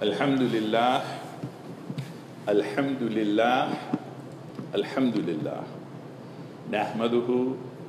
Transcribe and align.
الحمد 0.00 0.42
لله 0.56 0.96
الحمد 2.48 3.02
لله 3.02 3.62
الحمد 4.72 5.16
لله 5.28 5.60
نحمده 6.72 7.28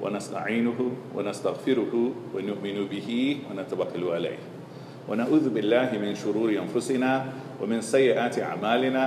ونستعينه 0.04 0.80
ونستغفره 1.16 1.94
ونؤمن 2.36 2.78
به 2.92 3.10
ونتوكل 3.48 4.04
عليه. 4.04 4.40
ونعوذ 5.08 5.46
بالله 5.56 5.90
من 6.04 6.12
شرور 6.20 6.52
أنفسنا 6.52 7.12
ومن 7.64 7.80
سيئات 7.80 8.44
أعمالنا. 8.44 9.04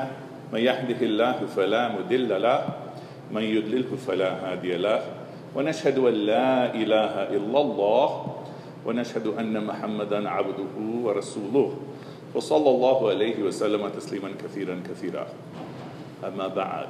من 0.49 0.61
يهده 0.65 1.01
الله 1.05 1.39
فلا 1.53 2.01
مضل 2.01 2.31
له 2.41 2.61
من 3.29 3.45
يضلله 3.45 3.93
فلا 4.01 4.31
هادي 4.49 4.81
له. 4.81 5.01
ونشهد 5.53 6.01
أن 6.01 6.17
لا 6.25 6.73
إله 6.73 7.37
إلا 7.37 7.59
الله 7.61 8.09
ونشهد 8.89 9.27
أن 9.37 9.53
محمدا 9.61 10.25
عبده 10.25 10.73
ورسوله. 11.05 11.69
وصلى 12.35 12.71
الله 12.71 12.99
عليه 13.09 13.43
وسلم 13.43 13.89
تسليما 13.89 14.31
كثيرا 14.43 14.83
كثيرا. 14.91 15.27
أما 16.27 16.49
بعد 16.49 16.89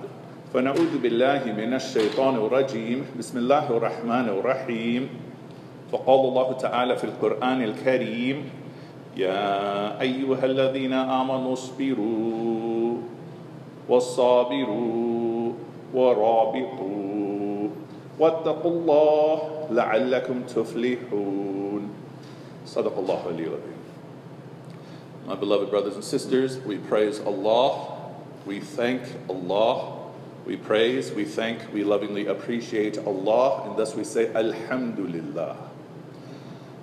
فنعوذ 0.54 0.98
بالله 1.02 1.52
من 1.52 1.74
الشيطان 1.74 2.34
الرجيم. 2.34 3.04
بسم 3.18 3.38
الله 3.38 3.70
الرحمن 3.70 4.26
الرحيم. 4.28 5.02
فقال 5.92 6.20
الله 6.20 6.48
تعالى 6.52 6.96
في 6.96 7.04
القرآن 7.04 7.62
الكريم 7.62 8.36
يا 9.16 10.00
أيها 10.00 10.44
الذين 10.44 10.92
آمنوا 10.92 11.52
اصبروا 11.52 12.96
والصابروا 13.88 15.52
ورابطوا 15.94 17.68
واتقوا 18.18 18.70
الله 18.70 19.38
لعلكم 19.70 20.36
تفلحون. 20.42 21.82
صدق 22.66 22.94
الله 22.98 23.22
العظيم. 23.28 23.73
My 25.26 25.34
beloved 25.34 25.70
brothers 25.70 25.94
and 25.94 26.04
sisters, 26.04 26.58
we 26.58 26.76
praise 26.76 27.18
Allah, 27.20 28.12
we 28.44 28.60
thank 28.60 29.02
Allah, 29.30 30.10
we 30.44 30.58
praise, 30.58 31.12
we 31.12 31.24
thank, 31.24 31.72
we 31.72 31.82
lovingly 31.82 32.26
appreciate 32.26 32.98
Allah, 32.98 33.66
and 33.66 33.78
thus 33.78 33.94
we 33.94 34.04
say 34.04 34.30
Alhamdulillah. 34.34 35.56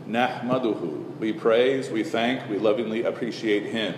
Nahmaduhu. 0.08 1.20
We 1.20 1.34
praise, 1.34 1.92
we 1.92 2.04
thank, 2.04 2.50
we 2.50 2.58
lovingly 2.58 3.04
appreciate 3.04 3.68
Him. 3.68 3.94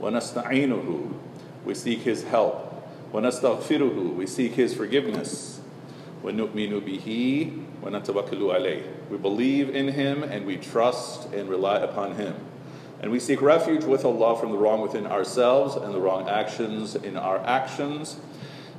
Wa 0.00 0.10
nasta'inuhu. 0.10 1.14
We 1.64 1.74
seek 1.74 2.00
His 2.00 2.24
help. 2.24 2.84
Wa 3.12 3.20
nastaghfiruhu. 3.20 4.16
We 4.16 4.26
seek 4.26 4.54
His 4.54 4.74
forgiveness. 4.74 5.60
Wa 6.22 6.32
alayh. 6.32 8.82
We 9.08 9.18
believe 9.18 9.74
in 9.74 9.88
Him 9.88 10.22
and 10.24 10.44
we 10.44 10.56
trust 10.56 11.32
and 11.32 11.48
rely 11.48 11.78
upon 11.78 12.16
Him. 12.16 12.34
And 13.00 13.12
we 13.12 13.20
seek 13.20 13.40
refuge 13.40 13.84
with 13.84 14.04
Allah 14.04 14.38
from 14.38 14.50
the 14.50 14.58
wrong 14.58 14.80
within 14.80 15.06
ourselves 15.06 15.76
and 15.76 15.94
the 15.94 16.00
wrong 16.00 16.28
actions 16.28 16.96
in 16.96 17.16
our 17.16 17.38
actions. 17.46 18.18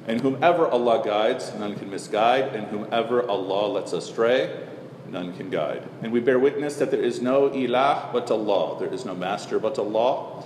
And 0.08 0.20
whomever 0.22 0.68
Allah 0.68 1.02
guides, 1.06 1.54
none 1.56 1.76
can 1.76 1.90
misguide, 1.90 2.56
and 2.56 2.68
whomever 2.68 3.28
Allah 3.28 3.68
lets 3.68 3.94
astray, 3.94 4.66
none 5.10 5.34
can 5.36 5.50
guide. 5.50 5.84
And 6.02 6.12
we 6.12 6.20
bear 6.20 6.40
witness 6.40 6.76
that 6.78 6.92
there 6.92 7.02
is 7.02 7.22
no 7.22 7.50
ilah 7.50 8.12
but 8.12 8.30
Allah, 8.32 8.80
there 8.80 8.94
is 8.94 9.06
no 9.06 9.16
master 9.16 9.60
but 9.60 9.78
Allah. 9.80 10.44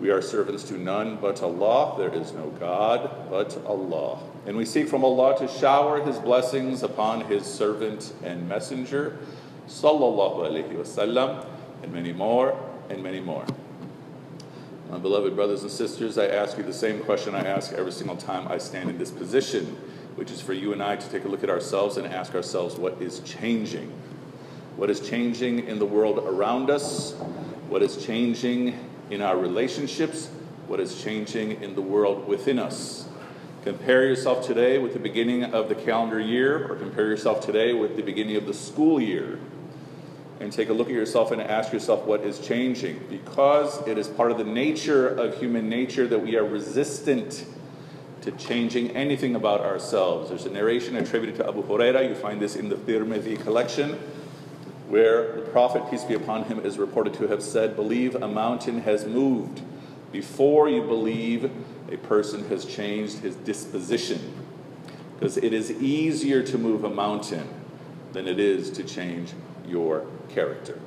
We 0.00 0.10
are 0.10 0.22
servants 0.22 0.62
to 0.64 0.78
none 0.78 1.16
but 1.16 1.42
Allah, 1.42 1.96
there 1.98 2.14
is 2.14 2.32
no 2.32 2.50
God 2.60 3.10
but 3.30 3.58
Allah. 3.66 4.20
And 4.46 4.56
we 4.56 4.64
seek 4.64 4.88
from 4.88 5.04
Allah 5.04 5.36
to 5.38 5.48
shower 5.48 6.04
His 6.04 6.18
blessings 6.18 6.84
upon 6.84 7.22
His 7.22 7.44
servant 7.44 8.12
and 8.22 8.48
messenger, 8.48 9.18
sallallahu 9.66 10.48
alaihi 10.48 10.72
wasallam, 10.74 11.44
and 11.82 11.92
many 11.92 12.12
more, 12.12 12.56
and 12.88 13.02
many 13.02 13.20
more. 13.20 13.44
My 14.90 14.96
beloved 14.96 15.36
brothers 15.36 15.62
and 15.62 15.70
sisters, 15.70 16.16
I 16.16 16.28
ask 16.28 16.56
you 16.56 16.64
the 16.64 16.72
same 16.72 17.00
question 17.00 17.34
I 17.34 17.44
ask 17.44 17.72
every 17.72 17.92
single 17.92 18.16
time 18.16 18.48
I 18.48 18.56
stand 18.56 18.88
in 18.88 18.96
this 18.96 19.10
position, 19.10 19.66
which 20.16 20.30
is 20.30 20.40
for 20.40 20.54
you 20.54 20.72
and 20.72 20.82
I 20.82 20.96
to 20.96 21.10
take 21.10 21.24
a 21.24 21.28
look 21.28 21.44
at 21.44 21.50
ourselves 21.50 21.98
and 21.98 22.06
ask 22.06 22.34
ourselves 22.34 22.76
what 22.76 23.00
is 23.02 23.20
changing. 23.20 23.92
What 24.76 24.88
is 24.88 25.06
changing 25.06 25.66
in 25.66 25.78
the 25.78 25.84
world 25.84 26.18
around 26.18 26.70
us? 26.70 27.12
What 27.68 27.82
is 27.82 28.02
changing 28.02 28.78
in 29.10 29.20
our 29.20 29.36
relationships? 29.36 30.28
What 30.68 30.80
is 30.80 31.02
changing 31.02 31.62
in 31.62 31.74
the 31.74 31.82
world 31.82 32.26
within 32.26 32.58
us? 32.58 33.06
Compare 33.64 34.06
yourself 34.06 34.46
today 34.46 34.78
with 34.78 34.94
the 34.94 34.98
beginning 34.98 35.44
of 35.44 35.68
the 35.68 35.74
calendar 35.74 36.18
year, 36.18 36.72
or 36.72 36.76
compare 36.76 37.08
yourself 37.08 37.44
today 37.44 37.74
with 37.74 37.96
the 37.96 38.02
beginning 38.02 38.36
of 38.36 38.46
the 38.46 38.54
school 38.54 38.98
year 38.98 39.38
and 40.40 40.52
take 40.52 40.68
a 40.68 40.72
look 40.72 40.88
at 40.88 40.94
yourself 40.94 41.32
and 41.32 41.40
ask 41.42 41.72
yourself 41.72 42.04
what 42.04 42.20
is 42.22 42.38
changing. 42.38 43.04
Because 43.08 43.86
it 43.86 43.98
is 43.98 44.08
part 44.08 44.30
of 44.30 44.38
the 44.38 44.44
nature 44.44 45.08
of 45.08 45.38
human 45.38 45.68
nature 45.68 46.06
that 46.06 46.20
we 46.20 46.36
are 46.36 46.44
resistant 46.44 47.44
to 48.22 48.32
changing 48.32 48.90
anything 48.90 49.34
about 49.34 49.60
ourselves. 49.60 50.28
There's 50.28 50.46
a 50.46 50.50
narration 50.50 50.96
attributed 50.96 51.36
to 51.36 51.48
Abu 51.48 51.62
Huraira, 51.62 52.08
you 52.08 52.14
find 52.14 52.40
this 52.40 52.56
in 52.56 52.68
the 52.68 52.76
Tirmidhi 52.76 53.40
collection, 53.40 53.98
where 54.88 55.34
the 55.34 55.42
Prophet, 55.42 55.88
peace 55.90 56.04
be 56.04 56.14
upon 56.14 56.44
him, 56.44 56.64
is 56.64 56.78
reported 56.78 57.14
to 57.14 57.28
have 57.28 57.42
said, 57.42 57.76
Believe 57.76 58.14
a 58.14 58.28
mountain 58.28 58.80
has 58.82 59.06
moved 59.06 59.62
before 60.12 60.68
you 60.68 60.82
believe 60.82 61.50
a 61.90 61.96
person 61.98 62.48
has 62.48 62.64
changed 62.64 63.18
his 63.18 63.36
disposition. 63.36 64.34
Because 65.14 65.36
it 65.36 65.52
is 65.52 65.70
easier 65.70 66.42
to 66.42 66.58
move 66.58 66.84
a 66.84 66.90
mountain 66.90 67.48
than 68.12 68.26
it 68.26 68.38
is 68.38 68.70
to 68.70 68.84
change 68.84 69.32
your 69.66 70.06
character. 70.28 70.78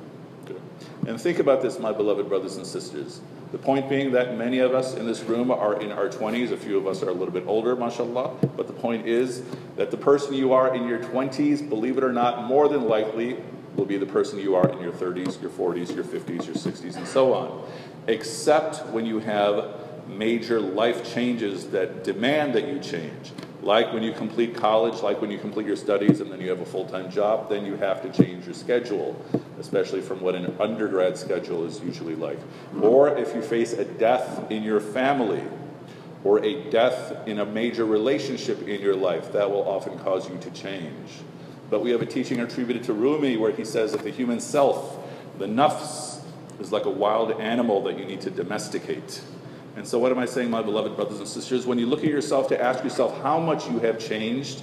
Good. 0.46 0.60
And 1.06 1.20
think 1.20 1.38
about 1.38 1.62
this, 1.62 1.78
my 1.78 1.92
beloved 1.92 2.28
brothers 2.28 2.56
and 2.56 2.66
sisters. 2.66 3.20
The 3.52 3.58
point 3.58 3.88
being 3.90 4.12
that 4.12 4.38
many 4.38 4.60
of 4.60 4.74
us 4.74 4.94
in 4.94 5.06
this 5.06 5.22
room 5.24 5.50
are 5.50 5.78
in 5.78 5.92
our 5.92 6.08
20s, 6.08 6.52
a 6.52 6.56
few 6.56 6.78
of 6.78 6.86
us 6.86 7.02
are 7.02 7.10
a 7.10 7.12
little 7.12 7.34
bit 7.34 7.44
older, 7.46 7.76
mashallah. 7.76 8.30
But 8.56 8.66
the 8.66 8.72
point 8.72 9.06
is 9.06 9.42
that 9.76 9.90
the 9.90 9.98
person 9.98 10.32
you 10.32 10.54
are 10.54 10.74
in 10.74 10.88
your 10.88 10.98
20s, 10.98 11.68
believe 11.68 11.98
it 11.98 12.04
or 12.04 12.12
not, 12.12 12.44
more 12.44 12.66
than 12.68 12.84
likely 12.84 13.36
will 13.76 13.84
be 13.84 13.98
the 13.98 14.06
person 14.06 14.38
you 14.38 14.54
are 14.54 14.68
in 14.70 14.80
your 14.80 14.92
30s, 14.92 15.40
your 15.42 15.50
40s, 15.50 15.94
your 15.94 16.04
50s, 16.04 16.46
your 16.46 16.54
60s, 16.54 16.96
and 16.96 17.06
so 17.06 17.34
on. 17.34 17.68
Except 18.06 18.86
when 18.86 19.04
you 19.04 19.18
have 19.18 19.80
major 20.08 20.60
life 20.60 21.12
changes 21.12 21.68
that 21.70 22.04
demand 22.04 22.54
that 22.54 22.68
you 22.68 22.78
change. 22.78 23.32
Like 23.62 23.92
when 23.92 24.02
you 24.02 24.12
complete 24.12 24.56
college, 24.56 25.02
like 25.02 25.20
when 25.20 25.30
you 25.30 25.38
complete 25.38 25.66
your 25.66 25.76
studies 25.76 26.20
and 26.20 26.30
then 26.32 26.40
you 26.40 26.50
have 26.50 26.60
a 26.60 26.66
full 26.66 26.84
time 26.84 27.10
job, 27.10 27.48
then 27.48 27.64
you 27.64 27.76
have 27.76 28.02
to 28.02 28.10
change 28.10 28.44
your 28.44 28.54
schedule, 28.54 29.24
especially 29.60 30.00
from 30.00 30.20
what 30.20 30.34
an 30.34 30.54
undergrad 30.58 31.16
schedule 31.16 31.64
is 31.64 31.80
usually 31.80 32.16
like. 32.16 32.38
Or 32.80 33.16
if 33.16 33.34
you 33.36 33.40
face 33.40 33.72
a 33.72 33.84
death 33.84 34.50
in 34.50 34.64
your 34.64 34.80
family, 34.80 35.44
or 36.24 36.44
a 36.44 36.70
death 36.70 37.26
in 37.26 37.38
a 37.40 37.46
major 37.46 37.84
relationship 37.84 38.66
in 38.68 38.80
your 38.80 38.94
life, 38.94 39.32
that 39.32 39.50
will 39.50 39.68
often 39.68 39.98
cause 40.00 40.28
you 40.28 40.38
to 40.38 40.50
change. 40.50 41.10
But 41.70 41.82
we 41.82 41.90
have 41.90 42.02
a 42.02 42.06
teaching 42.06 42.40
attributed 42.40 42.84
to 42.84 42.92
Rumi 42.92 43.36
where 43.36 43.50
he 43.50 43.64
says 43.64 43.92
that 43.92 44.02
the 44.02 44.10
human 44.10 44.40
self, 44.40 44.98
the 45.38 45.46
nafs, 45.46 46.20
is 46.60 46.70
like 46.70 46.84
a 46.84 46.90
wild 46.90 47.40
animal 47.40 47.82
that 47.84 47.98
you 47.98 48.04
need 48.04 48.20
to 48.20 48.30
domesticate. 48.30 49.22
And 49.74 49.86
so, 49.86 49.98
what 49.98 50.12
am 50.12 50.18
I 50.18 50.26
saying, 50.26 50.50
my 50.50 50.62
beloved 50.62 50.96
brothers 50.96 51.18
and 51.18 51.28
sisters? 51.28 51.66
When 51.66 51.78
you 51.78 51.86
look 51.86 52.00
at 52.00 52.10
yourself 52.10 52.48
to 52.48 52.62
ask 52.62 52.84
yourself 52.84 53.20
how 53.22 53.38
much 53.38 53.68
you 53.70 53.78
have 53.80 53.98
changed 53.98 54.62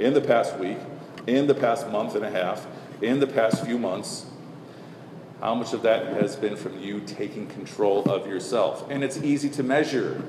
in 0.00 0.14
the 0.14 0.20
past 0.20 0.58
week, 0.58 0.78
in 1.26 1.46
the 1.46 1.54
past 1.54 1.88
month 1.90 2.16
and 2.16 2.24
a 2.24 2.30
half, 2.30 2.66
in 3.00 3.20
the 3.20 3.26
past 3.26 3.64
few 3.64 3.78
months, 3.78 4.26
how 5.40 5.54
much 5.54 5.72
of 5.72 5.82
that 5.82 6.06
has 6.14 6.34
been 6.34 6.56
from 6.56 6.80
you 6.80 7.00
taking 7.00 7.46
control 7.46 8.02
of 8.10 8.26
yourself? 8.26 8.90
And 8.90 9.04
it's 9.04 9.18
easy 9.18 9.48
to 9.50 9.62
measure. 9.62 10.24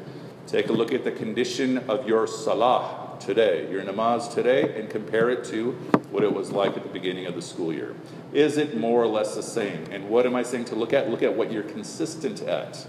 Take 0.46 0.70
a 0.70 0.74
look 0.74 0.94
at 0.94 1.04
the 1.04 1.12
condition 1.12 1.80
of 1.90 2.08
your 2.08 2.28
salah 2.28 3.18
today, 3.20 3.70
your 3.72 3.82
namaz 3.84 4.32
today, 4.34 4.80
and 4.80 4.90
compare 4.90 5.32
it 5.32 5.44
to 5.46 5.72
what 6.12 6.24
it 6.24 6.32
was 6.32 6.52
like 6.52 6.78
at 6.78 6.84
the 6.84 6.90
beginning 6.90 7.26
of 7.26 7.34
the 7.34 7.42
school 7.42 7.74
year. 7.74 7.96
Is 8.34 8.58
it 8.58 8.78
more 8.78 9.02
or 9.02 9.08
less 9.08 9.36
the 9.36 9.44
same? 9.44 9.86
And 9.92 10.10
what 10.10 10.28
am 10.28 10.36
I 10.36 10.44
saying 10.44 10.66
to 10.66 10.76
look 10.76 10.94
at? 10.94 11.10
Look 11.10 11.24
at 11.24 11.36
what 11.36 11.52
you're 11.52 11.64
consistent 11.64 12.42
at 12.44 12.88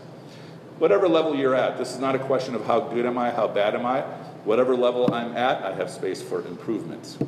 whatever 0.81 1.07
level 1.07 1.37
you're 1.37 1.55
at. 1.55 1.77
This 1.77 1.93
is 1.93 2.01
not 2.01 2.15
a 2.15 2.19
question 2.19 2.55
of 2.55 2.65
how 2.65 2.81
good 2.81 3.05
am 3.07 3.19
I, 3.19 3.31
how 3.31 3.47
bad 3.47 3.75
am 3.75 3.85
I. 3.85 4.01
Whatever 4.45 4.75
level 4.75 5.13
I'm 5.13 5.37
at, 5.37 5.63
I 5.63 5.75
have 5.75 5.91
space 5.91 6.23
for 6.23 6.45
improvement. 6.47 7.19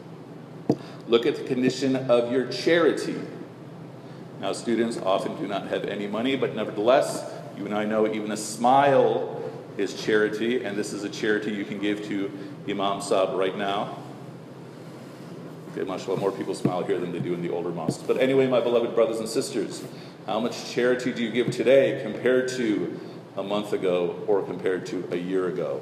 Look 1.06 1.26
at 1.26 1.36
the 1.36 1.44
condition 1.44 1.94
of 1.94 2.32
your 2.32 2.46
charity. 2.46 3.20
Now, 4.40 4.54
students 4.54 4.96
often 4.96 5.36
do 5.36 5.46
not 5.46 5.68
have 5.68 5.84
any 5.84 6.06
money, 6.06 6.34
but 6.34 6.56
nevertheless, 6.56 7.30
you 7.56 7.66
and 7.66 7.74
I 7.74 7.84
know 7.84 8.12
even 8.12 8.32
a 8.32 8.36
smile 8.36 9.42
is 9.76 10.02
charity, 10.02 10.64
and 10.64 10.76
this 10.76 10.94
is 10.94 11.04
a 11.04 11.10
charity 11.10 11.52
you 11.52 11.66
can 11.66 11.78
give 11.78 12.02
to 12.06 12.30
Imam 12.66 13.00
Saab 13.00 13.36
right 13.36 13.56
now. 13.56 13.98
Okay, 15.72 15.88
mashallah, 15.88 16.18
more 16.18 16.32
people 16.32 16.54
smile 16.54 16.82
here 16.82 16.98
than 16.98 17.12
they 17.12 17.18
do 17.18 17.34
in 17.34 17.42
the 17.42 17.50
older 17.50 17.70
mosques. 17.70 18.02
But 18.02 18.18
anyway, 18.18 18.46
my 18.46 18.60
beloved 18.60 18.94
brothers 18.94 19.18
and 19.18 19.28
sisters, 19.28 19.84
how 20.26 20.40
much 20.40 20.70
charity 20.70 21.12
do 21.12 21.22
you 21.22 21.30
give 21.30 21.50
today 21.50 22.00
compared 22.02 22.48
to 22.56 22.98
a 23.36 23.42
month 23.42 23.72
ago 23.72 24.22
or 24.26 24.42
compared 24.42 24.86
to 24.86 25.08
a 25.10 25.16
year 25.16 25.48
ago. 25.48 25.80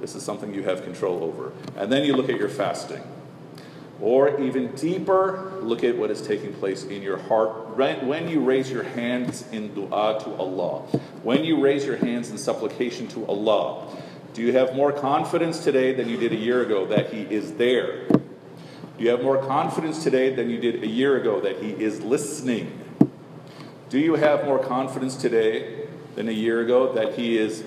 This 0.00 0.14
is 0.14 0.22
something 0.22 0.54
you 0.54 0.62
have 0.62 0.84
control 0.84 1.22
over. 1.24 1.52
And 1.76 1.90
then 1.90 2.04
you 2.04 2.14
look 2.14 2.28
at 2.28 2.38
your 2.38 2.48
fasting. 2.48 3.02
Or 4.00 4.40
even 4.40 4.74
deeper, 4.76 5.58
look 5.60 5.82
at 5.82 5.96
what 5.96 6.10
is 6.10 6.22
taking 6.22 6.52
place 6.54 6.84
in 6.84 7.02
your 7.02 7.18
heart 7.18 7.76
when 7.76 8.28
you 8.28 8.40
raise 8.40 8.70
your 8.70 8.84
hands 8.84 9.44
in 9.50 9.74
dua 9.74 10.20
to 10.22 10.34
Allah. 10.34 10.82
When 11.24 11.44
you 11.44 11.60
raise 11.60 11.84
your 11.84 11.96
hands 11.96 12.30
in 12.30 12.38
supplication 12.38 13.08
to 13.08 13.26
Allah, 13.26 13.96
do 14.34 14.42
you 14.42 14.52
have 14.52 14.76
more 14.76 14.92
confidence 14.92 15.64
today 15.64 15.94
than 15.94 16.08
you 16.08 16.16
did 16.16 16.32
a 16.32 16.36
year 16.36 16.62
ago 16.62 16.86
that 16.86 17.12
He 17.12 17.22
is 17.22 17.54
there? 17.54 18.06
Do 18.06 19.04
you 19.04 19.10
have 19.10 19.22
more 19.22 19.38
confidence 19.38 20.04
today 20.04 20.32
than 20.32 20.48
you 20.48 20.60
did 20.60 20.82
a 20.82 20.86
year 20.86 21.16
ago 21.16 21.40
that 21.40 21.60
He 21.60 21.70
is 21.70 22.00
listening? 22.00 22.78
Do 23.88 23.98
you 23.98 24.14
have 24.14 24.44
more 24.44 24.58
confidence 24.58 25.16
today 25.16 25.77
than 26.18 26.28
a 26.28 26.32
year 26.32 26.60
ago 26.60 26.92
that 26.94 27.14
He 27.14 27.38
is 27.38 27.62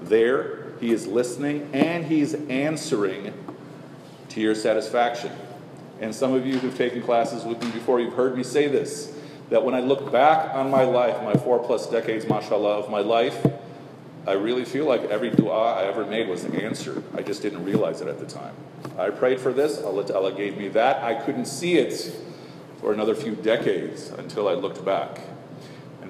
there, 0.00 0.72
He 0.80 0.90
is 0.90 1.06
listening, 1.06 1.68
and 1.74 2.06
He's 2.06 2.32
answering 2.48 3.34
to 4.30 4.40
your 4.40 4.54
satisfaction? 4.54 5.30
And 6.00 6.14
some 6.14 6.32
of 6.32 6.46
you 6.46 6.58
who've 6.58 6.74
taken 6.74 7.02
classes 7.02 7.44
with 7.44 7.62
me 7.62 7.70
before, 7.72 8.00
you've 8.00 8.14
heard 8.14 8.38
me 8.38 8.42
say 8.42 8.68
this 8.68 9.14
that 9.50 9.62
when 9.64 9.74
I 9.74 9.80
look 9.80 10.10
back 10.10 10.54
on 10.54 10.70
my 10.70 10.84
life, 10.84 11.22
my 11.24 11.34
four 11.34 11.58
plus 11.58 11.90
decades, 11.90 12.26
mashallah, 12.26 12.78
of 12.78 12.90
my 12.90 13.00
life, 13.00 13.44
I 14.26 14.32
really 14.32 14.64
feel 14.64 14.86
like 14.86 15.02
every 15.02 15.30
dua 15.30 15.74
I 15.74 15.82
ever 15.82 16.06
made 16.06 16.28
was 16.28 16.44
answered. 16.44 17.02
I 17.14 17.20
just 17.20 17.42
didn't 17.42 17.64
realize 17.64 18.00
it 18.00 18.08
at 18.08 18.18
the 18.18 18.26
time. 18.26 18.54
I 18.96 19.10
prayed 19.10 19.40
for 19.40 19.52
this, 19.52 19.82
Allah 19.82 20.06
Ta'ala 20.06 20.32
gave 20.32 20.56
me 20.56 20.68
that. 20.68 21.02
I 21.02 21.14
couldn't 21.14 21.46
see 21.46 21.76
it 21.76 22.14
for 22.80 22.94
another 22.94 23.14
few 23.14 23.34
decades 23.34 24.08
until 24.10 24.48
I 24.48 24.54
looked 24.54 24.84
back. 24.86 25.20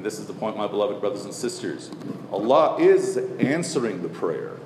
And 0.00 0.06
this 0.06 0.18
is 0.18 0.26
the 0.26 0.32
point, 0.32 0.56
my 0.56 0.66
beloved 0.66 0.98
brothers 0.98 1.26
and 1.26 1.34
sisters. 1.34 1.90
Allah 2.32 2.78
is 2.78 3.18
answering 3.38 4.00
the 4.00 4.08
prayer, 4.08 4.56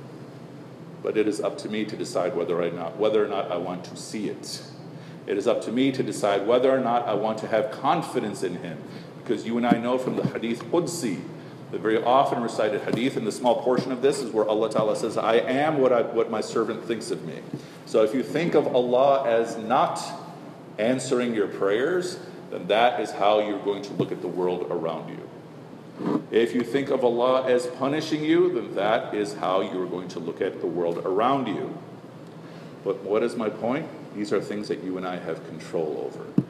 but 1.02 1.16
it 1.16 1.26
is 1.26 1.40
up 1.40 1.58
to 1.58 1.68
me 1.68 1.84
to 1.86 1.96
decide 1.96 2.36
whether 2.36 2.62
or 2.62 2.70
not, 2.70 2.98
whether 2.98 3.24
or 3.24 3.26
not 3.26 3.50
I 3.50 3.56
want 3.56 3.82
to 3.86 3.96
see 3.96 4.28
it. 4.28 4.62
It 5.26 5.36
is 5.36 5.48
up 5.48 5.60
to 5.62 5.72
me 5.72 5.90
to 5.90 6.04
decide 6.04 6.46
whether 6.46 6.70
or 6.70 6.78
not 6.78 7.08
I 7.08 7.14
want 7.14 7.38
to 7.38 7.48
have 7.48 7.72
confidence 7.72 8.44
in 8.44 8.58
Him. 8.58 8.78
Because 9.24 9.44
you 9.44 9.56
and 9.56 9.66
I 9.66 9.72
know 9.72 9.98
from 9.98 10.14
the 10.14 10.22
Hadith 10.22 10.62
Qudsi, 10.66 11.20
the 11.72 11.78
very 11.78 12.00
often 12.00 12.40
recited 12.40 12.82
Hadith, 12.82 13.16
and 13.16 13.26
the 13.26 13.32
small 13.32 13.60
portion 13.60 13.90
of 13.90 14.02
this 14.02 14.20
is 14.20 14.30
where 14.30 14.46
Allah 14.46 14.70
Ta'ala 14.70 14.94
says, 14.94 15.18
I 15.18 15.38
am 15.38 15.78
what, 15.78 15.92
I, 15.92 16.02
what 16.02 16.30
my 16.30 16.42
servant 16.42 16.84
thinks 16.84 17.10
of 17.10 17.24
me. 17.24 17.40
So 17.86 18.04
if 18.04 18.14
you 18.14 18.22
think 18.22 18.54
of 18.54 18.68
Allah 18.68 19.28
as 19.28 19.56
not 19.56 20.00
answering 20.78 21.34
your 21.34 21.48
prayers, 21.48 22.20
then 22.54 22.68
that 22.68 23.00
is 23.00 23.10
how 23.10 23.40
you're 23.40 23.58
going 23.58 23.82
to 23.82 23.92
look 23.94 24.12
at 24.12 24.22
the 24.22 24.28
world 24.28 24.68
around 24.70 25.08
you. 25.08 26.22
If 26.30 26.54
you 26.54 26.62
think 26.62 26.88
of 26.88 27.04
Allah 27.04 27.44
as 27.48 27.66
punishing 27.66 28.24
you, 28.24 28.52
then 28.52 28.76
that 28.76 29.12
is 29.12 29.34
how 29.34 29.60
you're 29.60 29.88
going 29.88 30.06
to 30.08 30.20
look 30.20 30.40
at 30.40 30.60
the 30.60 30.66
world 30.68 30.98
around 30.98 31.48
you. 31.48 31.76
But 32.84 33.02
what 33.02 33.24
is 33.24 33.34
my 33.34 33.48
point? 33.48 33.88
These 34.14 34.32
are 34.32 34.40
things 34.40 34.68
that 34.68 34.84
you 34.84 34.96
and 34.96 35.06
I 35.06 35.16
have 35.16 35.44
control 35.48 36.12
over. 36.12 36.42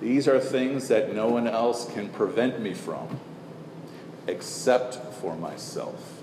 These 0.00 0.28
are 0.28 0.38
things 0.38 0.86
that 0.86 1.12
no 1.14 1.28
one 1.28 1.48
else 1.48 1.92
can 1.92 2.08
prevent 2.08 2.60
me 2.60 2.72
from 2.72 3.18
except 4.28 4.94
for 5.14 5.34
myself. 5.34 6.22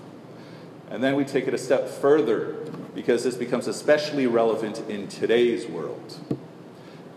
And 0.90 1.04
then 1.04 1.16
we 1.16 1.24
take 1.24 1.46
it 1.46 1.52
a 1.52 1.58
step 1.58 1.86
further 1.86 2.54
because 2.94 3.24
this 3.24 3.36
becomes 3.36 3.66
especially 3.66 4.26
relevant 4.26 4.78
in 4.88 5.06
today's 5.06 5.66
world. 5.66 6.18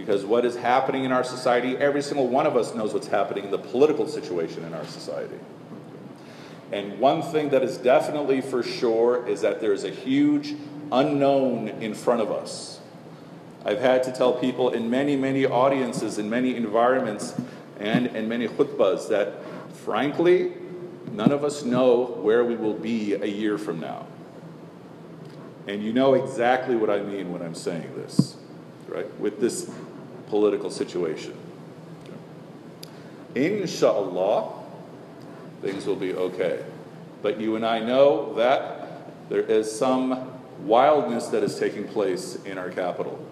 Because 0.01 0.25
what 0.25 0.45
is 0.45 0.56
happening 0.56 1.03
in 1.03 1.12
our 1.12 1.24
society, 1.24 1.77
every 1.77 2.01
single 2.01 2.27
one 2.27 2.48
of 2.48 2.57
us 2.57 2.74
knows 2.74 2.92
what's 2.92 3.07
happening 3.07 3.45
in 3.45 3.51
the 3.51 3.59
political 3.59 4.07
situation 4.07 4.63
in 4.63 4.74
our 4.74 4.86
society. 4.88 5.38
And 6.71 7.00
one 7.00 7.21
thing 7.21 7.50
that 7.50 7.62
is 7.62 7.77
definitely 7.77 8.42
for 8.42 8.63
sure 8.63 9.27
is 9.27 9.42
that 9.42 9.62
there 9.62 9.74
is 9.74 9.83
a 9.83 9.92
huge 9.92 10.56
unknown 10.92 11.68
in 11.68 11.94
front 11.94 12.19
of 12.21 12.31
us. 12.31 12.80
I've 13.63 13.80
had 13.80 14.01
to 14.03 14.12
tell 14.12 14.33
people 14.33 14.71
in 14.71 14.89
many, 14.89 15.15
many 15.15 15.45
audiences, 15.45 16.18
in 16.18 16.31
many 16.31 16.56
environments, 16.56 17.39
and 17.80 18.07
in 18.07 18.27
many 18.27 18.48
khutbahs 18.48 19.07
that, 19.09 19.36
frankly, 19.86 20.53
none 21.12 21.31
of 21.31 21.44
us 21.44 21.63
know 21.63 22.06
where 22.21 22.44
we 22.44 22.56
will 22.56 22.74
be 22.74 23.13
a 23.13 23.27
year 23.27 23.59
from 23.59 23.80
now. 23.80 24.07
And 25.68 25.83
you 25.83 25.94
know 25.94 26.15
exactly 26.15 26.75
what 26.75 26.89
I 26.89 27.03
mean 27.03 27.31
when 27.31 27.44
I'm 27.44 27.53
saying 27.53 27.94
this, 27.95 28.38
right? 28.92 29.20
With 29.20 29.40
this 29.40 29.72
political 30.28 30.70
situation. 30.70 31.34
Inshallah, 33.34 34.54
things 35.62 35.86
will 35.86 35.96
be 35.96 36.14
okay. 36.14 36.64
But 37.22 37.40
you 37.40 37.56
and 37.56 37.66
I 37.66 37.80
know 37.80 38.34
that 38.36 39.30
there 39.30 39.42
is 39.42 39.72
some 39.72 40.32
wildness 40.66 41.28
that 41.28 41.44
is 41.44 41.58
taking 41.58 41.88
place 41.88 42.36
in 42.44 42.58
our 42.58 42.70
capital. 42.70 43.26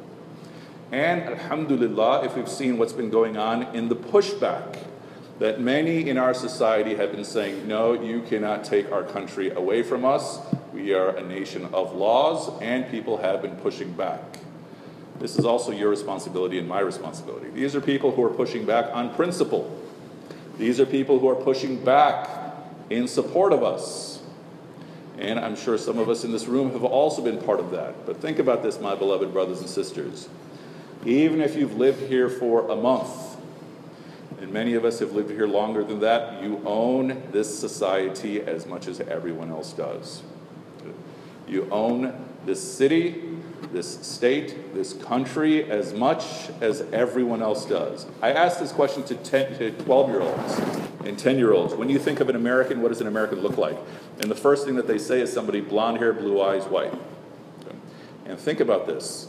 And 0.91 1.23
Alhamdulillah, 1.23 2.25
if 2.25 2.35
we've 2.35 2.49
seen 2.49 2.77
what's 2.77 2.93
been 2.93 3.09
going 3.09 3.37
on 3.37 3.75
in 3.75 3.89
the 3.89 3.95
pushback 3.95 4.77
that 5.39 5.61
many 5.61 6.09
in 6.09 6.17
our 6.17 6.33
society 6.33 6.95
have 6.95 7.11
been 7.11 7.23
saying, 7.23 7.67
no, 7.67 7.93
you 7.93 8.21
cannot 8.23 8.63
take 8.63 8.91
our 8.91 9.03
country 9.03 9.51
away 9.51 9.83
from 9.83 10.03
us. 10.03 10.39
We 10.73 10.93
are 10.93 11.15
a 11.15 11.21
nation 11.21 11.69
of 11.73 11.95
laws, 11.95 12.59
and 12.61 12.89
people 12.89 13.17
have 13.17 13.41
been 13.41 13.55
pushing 13.57 13.93
back. 13.93 14.19
This 15.19 15.37
is 15.37 15.45
also 15.45 15.71
your 15.71 15.89
responsibility 15.89 16.59
and 16.59 16.67
my 16.67 16.79
responsibility. 16.79 17.49
These 17.49 17.75
are 17.75 17.81
people 17.81 18.11
who 18.11 18.23
are 18.23 18.29
pushing 18.29 18.65
back 18.65 18.93
on 18.93 19.13
principle. 19.15 19.77
These 20.57 20.79
are 20.79 20.85
people 20.85 21.19
who 21.19 21.27
are 21.29 21.35
pushing 21.35 21.83
back 21.83 22.29
in 22.89 23.07
support 23.07 23.53
of 23.53 23.63
us. 23.63 24.21
And 25.17 25.37
I'm 25.37 25.57
sure 25.57 25.77
some 25.77 25.97
of 25.97 26.07
us 26.09 26.23
in 26.23 26.31
this 26.31 26.47
room 26.47 26.71
have 26.71 26.83
also 26.85 27.21
been 27.21 27.41
part 27.41 27.59
of 27.59 27.71
that. 27.71 28.05
But 28.05 28.21
think 28.21 28.39
about 28.39 28.63
this, 28.63 28.79
my 28.79 28.95
beloved 28.95 29.33
brothers 29.33 29.59
and 29.59 29.69
sisters. 29.69 30.29
Even 31.05 31.41
if 31.41 31.55
you've 31.55 31.75
lived 31.75 32.09
here 32.09 32.29
for 32.29 32.69
a 32.69 32.75
month, 32.75 33.37
and 34.39 34.53
many 34.53 34.73
of 34.73 34.85
us 34.85 34.99
have 34.99 35.11
lived 35.11 35.31
here 35.31 35.47
longer 35.47 35.83
than 35.83 35.99
that, 35.99 36.41
you 36.41 36.61
own 36.65 37.21
this 37.31 37.59
society 37.59 38.41
as 38.41 38.65
much 38.65 38.87
as 38.87 39.01
everyone 39.01 39.49
else 39.49 39.73
does. 39.73 40.23
You 41.47 41.67
own 41.71 42.25
this 42.45 42.61
city, 42.61 43.28
this 43.71 44.05
state, 44.05 44.73
this 44.73 44.93
country 44.93 45.69
as 45.69 45.93
much 45.93 46.49
as 46.61 46.81
everyone 46.91 47.41
else 47.41 47.65
does. 47.65 48.05
I 48.21 48.31
asked 48.31 48.59
this 48.59 48.71
question 48.71 49.03
to, 49.03 49.15
10, 49.15 49.57
to 49.57 49.71
12 49.71 50.09
year 50.09 50.21
olds 50.21 50.59
and 51.05 51.17
10 51.17 51.37
year 51.37 51.53
olds. 51.53 51.73
When 51.73 51.89
you 51.89 51.99
think 51.99 52.19
of 52.19 52.29
an 52.29 52.35
American, 52.35 52.81
what 52.81 52.89
does 52.89 53.01
an 53.01 53.07
American 53.07 53.39
look 53.41 53.57
like? 53.57 53.77
And 54.21 54.29
the 54.29 54.35
first 54.35 54.65
thing 54.65 54.75
that 54.75 54.87
they 54.87 54.97
say 54.97 55.21
is 55.21 55.31
somebody 55.31 55.61
blonde 55.61 55.97
hair, 55.97 56.13
blue 56.13 56.41
eyes, 56.41 56.65
white. 56.65 56.93
And 58.25 58.37
think 58.37 58.59
about 58.59 58.85
this 58.85 59.27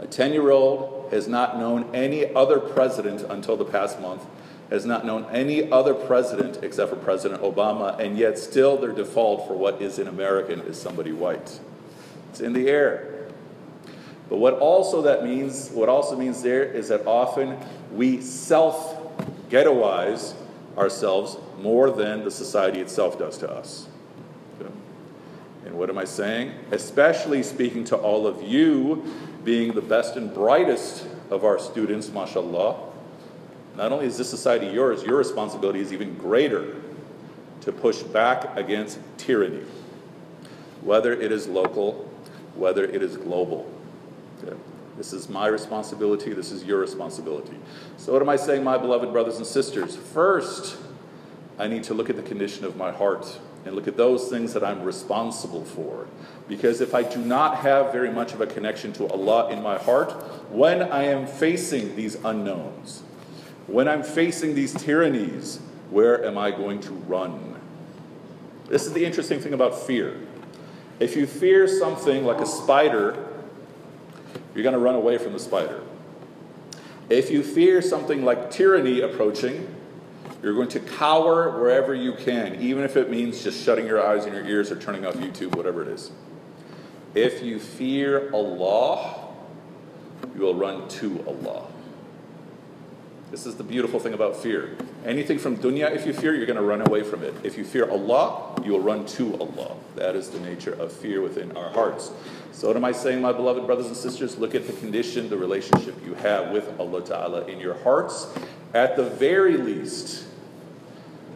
a 0.00 0.06
10 0.06 0.32
year 0.32 0.50
old 0.50 1.12
has 1.12 1.28
not 1.28 1.58
known 1.58 1.94
any 1.94 2.34
other 2.34 2.58
president 2.58 3.22
until 3.22 3.56
the 3.56 3.64
past 3.64 4.00
month, 4.00 4.24
has 4.70 4.84
not 4.84 5.06
known 5.06 5.24
any 5.30 5.70
other 5.70 5.94
president 5.94 6.58
except 6.62 6.90
for 6.90 6.96
President 6.96 7.40
Obama, 7.42 7.98
and 8.00 8.18
yet 8.18 8.38
still 8.38 8.76
their 8.76 8.92
default 8.92 9.46
for 9.46 9.54
what 9.54 9.80
is 9.80 10.00
an 10.00 10.08
American 10.08 10.60
is 10.62 10.80
somebody 10.80 11.12
white. 11.12 11.60
It's 12.30 12.40
in 12.40 12.52
the 12.52 12.68
air. 12.68 13.15
But 14.28 14.38
what 14.38 14.54
also 14.54 15.02
that 15.02 15.24
means, 15.24 15.70
what 15.70 15.88
also 15.88 16.16
means 16.16 16.42
there 16.42 16.64
is 16.64 16.88
that 16.88 17.06
often 17.06 17.56
we 17.92 18.20
self 18.20 18.96
ghettoize 19.48 20.34
ourselves 20.76 21.36
more 21.60 21.90
than 21.90 22.24
the 22.24 22.30
society 22.30 22.80
itself 22.80 23.18
does 23.18 23.38
to 23.38 23.50
us. 23.50 23.88
And 25.66 25.76
what 25.76 25.90
am 25.90 25.98
I 25.98 26.04
saying? 26.04 26.52
Especially 26.70 27.42
speaking 27.42 27.84
to 27.86 27.96
all 27.96 28.26
of 28.26 28.40
you 28.40 29.04
being 29.44 29.74
the 29.74 29.82
best 29.82 30.16
and 30.16 30.32
brightest 30.32 31.06
of 31.28 31.44
our 31.44 31.58
students, 31.58 32.08
mashallah, 32.10 32.76
not 33.76 33.90
only 33.90 34.06
is 34.06 34.16
this 34.16 34.30
society 34.30 34.68
yours, 34.68 35.02
your 35.02 35.16
responsibility 35.16 35.80
is 35.80 35.92
even 35.92 36.14
greater 36.14 36.76
to 37.62 37.72
push 37.72 38.02
back 38.02 38.56
against 38.56 39.00
tyranny, 39.18 39.64
whether 40.82 41.12
it 41.12 41.32
is 41.32 41.48
local, 41.48 42.08
whether 42.54 42.84
it 42.84 43.02
is 43.02 43.16
global. 43.16 43.68
This 44.96 45.12
is 45.12 45.28
my 45.28 45.46
responsibility, 45.46 46.32
this 46.32 46.50
is 46.50 46.64
your 46.64 46.78
responsibility. 46.80 47.56
So, 47.98 48.12
what 48.12 48.22
am 48.22 48.28
I 48.28 48.36
saying, 48.36 48.64
my 48.64 48.78
beloved 48.78 49.12
brothers 49.12 49.36
and 49.36 49.46
sisters? 49.46 49.94
First, 49.94 50.78
I 51.58 51.68
need 51.68 51.84
to 51.84 51.94
look 51.94 52.08
at 52.08 52.16
the 52.16 52.22
condition 52.22 52.64
of 52.64 52.76
my 52.76 52.92
heart 52.92 53.38
and 53.64 53.74
look 53.74 53.88
at 53.88 53.96
those 53.96 54.28
things 54.28 54.54
that 54.54 54.62
I'm 54.62 54.82
responsible 54.82 55.64
for. 55.64 56.06
Because 56.48 56.80
if 56.80 56.94
I 56.94 57.02
do 57.02 57.18
not 57.18 57.58
have 57.58 57.92
very 57.92 58.10
much 58.10 58.32
of 58.32 58.40
a 58.40 58.46
connection 58.46 58.92
to 58.94 59.08
Allah 59.08 59.50
in 59.50 59.62
my 59.62 59.76
heart, 59.76 60.12
when 60.50 60.82
I 60.82 61.04
am 61.04 61.26
facing 61.26 61.96
these 61.96 62.14
unknowns, 62.24 63.02
when 63.66 63.88
I'm 63.88 64.04
facing 64.04 64.54
these 64.54 64.72
tyrannies, 64.72 65.58
where 65.90 66.24
am 66.24 66.38
I 66.38 66.52
going 66.52 66.80
to 66.82 66.92
run? 66.92 67.60
This 68.68 68.86
is 68.86 68.92
the 68.92 69.04
interesting 69.04 69.40
thing 69.40 69.52
about 69.52 69.78
fear. 69.78 70.20
If 71.00 71.16
you 71.16 71.26
fear 71.26 71.66
something 71.66 72.24
like 72.24 72.40
a 72.40 72.46
spider, 72.46 73.25
you're 74.56 74.62
going 74.62 74.72
to 74.72 74.78
run 74.78 74.94
away 74.94 75.18
from 75.18 75.34
the 75.34 75.38
spider. 75.38 75.82
If 77.10 77.30
you 77.30 77.42
fear 77.42 77.82
something 77.82 78.24
like 78.24 78.50
tyranny 78.50 79.02
approaching, 79.02 79.68
you're 80.42 80.54
going 80.54 80.70
to 80.70 80.80
cower 80.80 81.60
wherever 81.60 81.94
you 81.94 82.14
can, 82.14 82.60
even 82.62 82.82
if 82.82 82.96
it 82.96 83.10
means 83.10 83.44
just 83.44 83.62
shutting 83.62 83.86
your 83.86 84.02
eyes 84.02 84.24
and 84.24 84.34
your 84.34 84.46
ears 84.46 84.72
or 84.72 84.76
turning 84.76 85.04
off 85.04 85.14
YouTube, 85.14 85.54
whatever 85.54 85.82
it 85.82 85.88
is. 85.88 86.10
If 87.14 87.42
you 87.42 87.58
fear 87.58 88.30
Allah, 88.32 89.28
you 90.34 90.40
will 90.40 90.54
run 90.54 90.88
to 90.88 91.22
Allah. 91.26 91.66
This 93.36 93.44
is 93.44 93.56
the 93.56 93.64
beautiful 93.64 94.00
thing 94.00 94.14
about 94.14 94.34
fear. 94.34 94.78
Anything 95.04 95.38
from 95.38 95.58
dunya, 95.58 95.94
if 95.94 96.06
you 96.06 96.14
fear, 96.14 96.34
you're 96.34 96.46
going 96.46 96.56
to 96.56 96.62
run 96.62 96.80
away 96.80 97.02
from 97.02 97.22
it. 97.22 97.34
If 97.42 97.58
you 97.58 97.64
fear 97.64 97.86
Allah, 97.86 98.58
you 98.64 98.72
will 98.72 98.80
run 98.80 99.04
to 99.04 99.38
Allah. 99.38 99.76
That 99.94 100.16
is 100.16 100.30
the 100.30 100.40
nature 100.40 100.72
of 100.72 100.90
fear 100.90 101.20
within 101.20 101.54
our 101.54 101.68
hearts. 101.68 102.10
So, 102.52 102.68
what 102.68 102.78
am 102.78 102.84
I 102.86 102.92
saying, 102.92 103.20
my 103.20 103.32
beloved 103.32 103.66
brothers 103.66 103.88
and 103.88 103.94
sisters? 103.94 104.38
Look 104.38 104.54
at 104.54 104.66
the 104.66 104.72
condition, 104.72 105.28
the 105.28 105.36
relationship 105.36 106.02
you 106.02 106.14
have 106.14 106.50
with 106.50 106.80
Allah 106.80 107.04
Ta'ala 107.04 107.44
in 107.44 107.60
your 107.60 107.74
hearts. 107.80 108.26
At 108.72 108.96
the 108.96 109.04
very 109.04 109.58
least, 109.58 110.24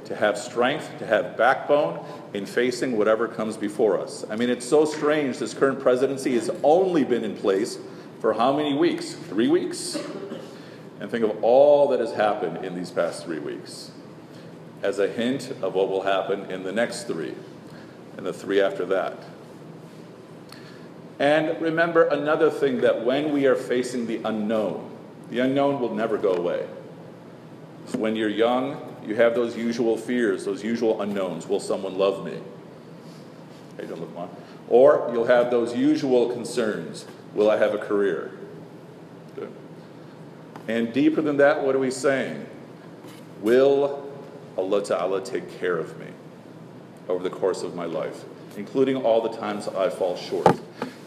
to 0.06 0.16
have 0.16 0.38
strength, 0.38 0.90
to 1.00 1.06
have 1.06 1.36
backbone 1.36 2.02
in 2.32 2.46
facing 2.46 2.96
whatever 2.96 3.28
comes 3.28 3.58
before 3.58 4.00
us. 4.00 4.24
I 4.30 4.36
mean, 4.36 4.48
it's 4.48 4.66
so 4.66 4.86
strange. 4.86 5.36
This 5.36 5.52
current 5.52 5.78
presidency 5.78 6.32
has 6.32 6.50
only 6.62 7.04
been 7.04 7.24
in 7.24 7.36
place 7.36 7.78
for 8.20 8.32
how 8.32 8.56
many 8.56 8.72
weeks? 8.72 9.12
Three 9.12 9.48
weeks? 9.48 9.98
And 11.00 11.10
think 11.10 11.24
of 11.24 11.42
all 11.42 11.88
that 11.88 12.00
has 12.00 12.12
happened 12.12 12.64
in 12.64 12.74
these 12.74 12.90
past 12.90 13.24
three 13.24 13.38
weeks 13.38 13.90
as 14.82 14.98
a 14.98 15.08
hint 15.08 15.50
of 15.62 15.74
what 15.74 15.88
will 15.88 16.02
happen 16.02 16.50
in 16.50 16.62
the 16.62 16.72
next 16.72 17.04
three 17.04 17.34
and 18.16 18.24
the 18.24 18.32
three 18.32 18.60
after 18.60 18.84
that. 18.86 19.18
And 21.18 21.60
remember 21.60 22.04
another 22.04 22.50
thing 22.50 22.80
that 22.82 23.04
when 23.04 23.32
we 23.32 23.46
are 23.46 23.54
facing 23.54 24.06
the 24.06 24.20
unknown, 24.24 24.90
the 25.30 25.40
unknown 25.40 25.80
will 25.80 25.94
never 25.94 26.16
go 26.16 26.32
away. 26.32 26.66
So 27.86 27.98
when 27.98 28.16
you're 28.16 28.28
young, 28.28 28.80
you 29.06 29.14
have 29.16 29.34
those 29.34 29.56
usual 29.56 29.96
fears, 29.96 30.44
those 30.44 30.62
usual 30.62 31.00
unknowns. 31.00 31.46
Will 31.46 31.60
someone 31.60 31.96
love 31.96 32.24
me? 32.24 32.38
Hey, 33.76 33.86
don't 33.86 34.00
look 34.00 34.16
on. 34.16 34.30
Or 34.68 35.10
you'll 35.12 35.26
have 35.26 35.50
those 35.50 35.74
usual 35.74 36.30
concerns. 36.30 37.06
Will 37.34 37.50
I 37.50 37.56
have 37.56 37.74
a 37.74 37.78
career? 37.78 38.32
And 40.70 40.92
deeper 40.92 41.20
than 41.20 41.38
that, 41.38 41.64
what 41.64 41.74
are 41.74 41.80
we 41.80 41.90
saying? 41.90 42.46
Will 43.40 44.08
Allah 44.56 44.84
Ta'ala 44.84 45.20
take 45.20 45.58
care 45.58 45.76
of 45.76 45.98
me 45.98 46.06
over 47.08 47.24
the 47.24 47.30
course 47.30 47.64
of 47.64 47.74
my 47.74 47.86
life, 47.86 48.24
including 48.56 48.94
all 48.94 49.20
the 49.20 49.36
times 49.36 49.66
I 49.66 49.90
fall 49.90 50.16
short? 50.16 50.60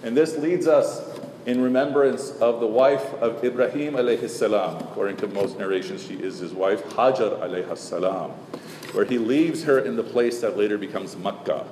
And 0.04 0.18
this 0.18 0.38
leads 0.38 0.68
us 0.68 1.18
in 1.46 1.62
remembrance 1.62 2.32
of 2.42 2.60
the 2.60 2.68
wife 2.68 3.06
of 3.22 3.42
Ibrahim 3.42 3.94
alayhi 3.94 4.30
salam. 4.30 4.84
According 4.84 5.16
to 5.18 5.28
most 5.30 5.58
narrations, 5.58 6.06
she 6.06 6.16
is 6.16 6.40
his 6.40 6.52
wife, 6.52 6.84
Hajar 6.90 7.40
alayhi 7.40 7.78
salam, 7.78 8.32
where 8.92 9.06
he 9.06 9.18
leaves 9.18 9.64
her 9.64 9.80
in 9.80 9.96
the 9.96 10.04
place 10.04 10.42
that 10.42 10.58
later 10.58 10.78
becomes 10.78 11.16
Makkah. 11.16 11.66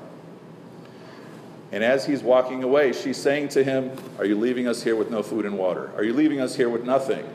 And 1.73 1.83
as 1.83 2.05
he's 2.05 2.23
walking 2.23 2.63
away, 2.63 2.93
she's 2.93 3.17
saying 3.17 3.49
to 3.49 3.65
him, 3.65 3.91
Are 4.17 4.25
you 4.25 4.39
leaving 4.39 4.65
us 4.65 4.81
here 4.81 4.95
with 4.95 5.11
no 5.11 5.21
food 5.21 5.45
and 5.45 5.57
water? 5.57 5.91
Are 5.97 6.05
you 6.05 6.13
leaving 6.13 6.39
us 6.39 6.55
here 6.55 6.69
with 6.69 6.85
nothing? 6.85 7.27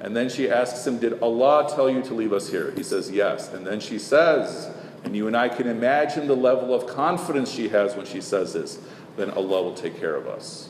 And 0.00 0.16
then 0.16 0.28
she 0.28 0.50
asks 0.50 0.86
him, 0.86 0.98
Did 0.98 1.20
Allah 1.20 1.70
tell 1.74 1.88
you 1.88 2.02
to 2.02 2.14
leave 2.14 2.32
us 2.32 2.50
here? 2.50 2.72
He 2.72 2.82
says, 2.82 3.10
Yes. 3.10 3.52
And 3.52 3.66
then 3.66 3.80
she 3.80 3.98
says, 3.98 4.70
and 5.06 5.14
you 5.14 5.28
and 5.28 5.36
I 5.36 5.48
can 5.48 5.68
imagine 5.68 6.26
the 6.26 6.36
level 6.36 6.74
of 6.74 6.88
confidence 6.88 7.50
she 7.50 7.68
has 7.68 7.94
when 7.94 8.06
she 8.06 8.20
says 8.20 8.54
this, 8.54 8.80
then 9.16 9.30
Allah 9.30 9.62
will 9.62 9.74
take 9.74 10.00
care 10.00 10.16
of 10.16 10.26
us. 10.26 10.68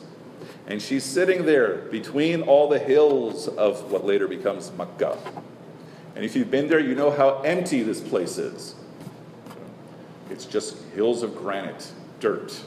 And 0.67 0.79
she's 0.79 1.03
sitting 1.03 1.45
there 1.45 1.77
between 1.77 2.43
all 2.43 2.69
the 2.69 2.77
hills 2.77 3.47
of 3.47 3.91
what 3.91 4.05
later 4.05 4.27
becomes 4.27 4.71
Makkah. 4.77 5.17
And 6.15 6.23
if 6.23 6.35
you've 6.35 6.51
been 6.51 6.67
there, 6.67 6.79
you 6.79 6.93
know 6.93 7.09
how 7.09 7.41
empty 7.41 7.81
this 7.81 7.99
place 7.99 8.37
is. 8.37 8.75
It's 10.29 10.45
just 10.45 10.77
hills 10.93 11.23
of 11.23 11.35
granite, 11.35 11.91
dirt. 12.19 12.61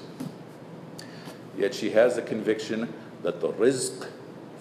Yet 1.56 1.72
she 1.72 1.90
has 1.90 2.16
a 2.16 2.22
conviction 2.22 2.92
that 3.22 3.40
the 3.40 3.52
rizq 3.52 4.08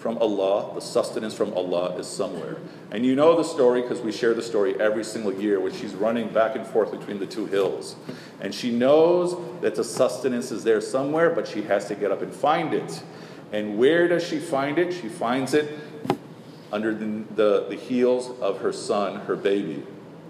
from 0.00 0.16
Allah, 0.16 0.74
the 0.74 0.80
sustenance 0.80 1.34
from 1.34 1.52
Allah, 1.52 1.94
is 1.96 2.06
somewhere. 2.06 2.56
And 2.90 3.04
you 3.04 3.14
know 3.14 3.36
the 3.36 3.44
story 3.44 3.82
because 3.82 4.00
we 4.00 4.12
share 4.12 4.32
the 4.32 4.42
story 4.42 4.80
every 4.80 5.04
single 5.04 5.32
year 5.32 5.60
when 5.60 5.74
she's 5.74 5.94
running 5.94 6.30
back 6.30 6.56
and 6.56 6.66
forth 6.66 6.90
between 6.90 7.18
the 7.18 7.26
two 7.26 7.44
hills. 7.44 7.96
And 8.40 8.54
she 8.54 8.70
knows 8.70 9.36
that 9.60 9.74
the 9.74 9.84
sustenance 9.84 10.50
is 10.50 10.64
there 10.64 10.80
somewhere, 10.80 11.28
but 11.28 11.46
she 11.46 11.62
has 11.62 11.86
to 11.88 11.94
get 11.94 12.10
up 12.10 12.22
and 12.22 12.32
find 12.32 12.72
it. 12.72 13.02
And 13.52 13.76
where 13.76 14.08
does 14.08 14.26
she 14.26 14.38
find 14.38 14.78
it? 14.78 14.94
She 14.94 15.08
finds 15.08 15.52
it 15.52 15.78
under 16.72 16.94
the, 16.94 17.24
the, 17.34 17.66
the 17.68 17.76
heels 17.76 18.30
of 18.40 18.60
her 18.62 18.72
son, 18.72 19.20
her 19.26 19.36
baby, 19.36 19.82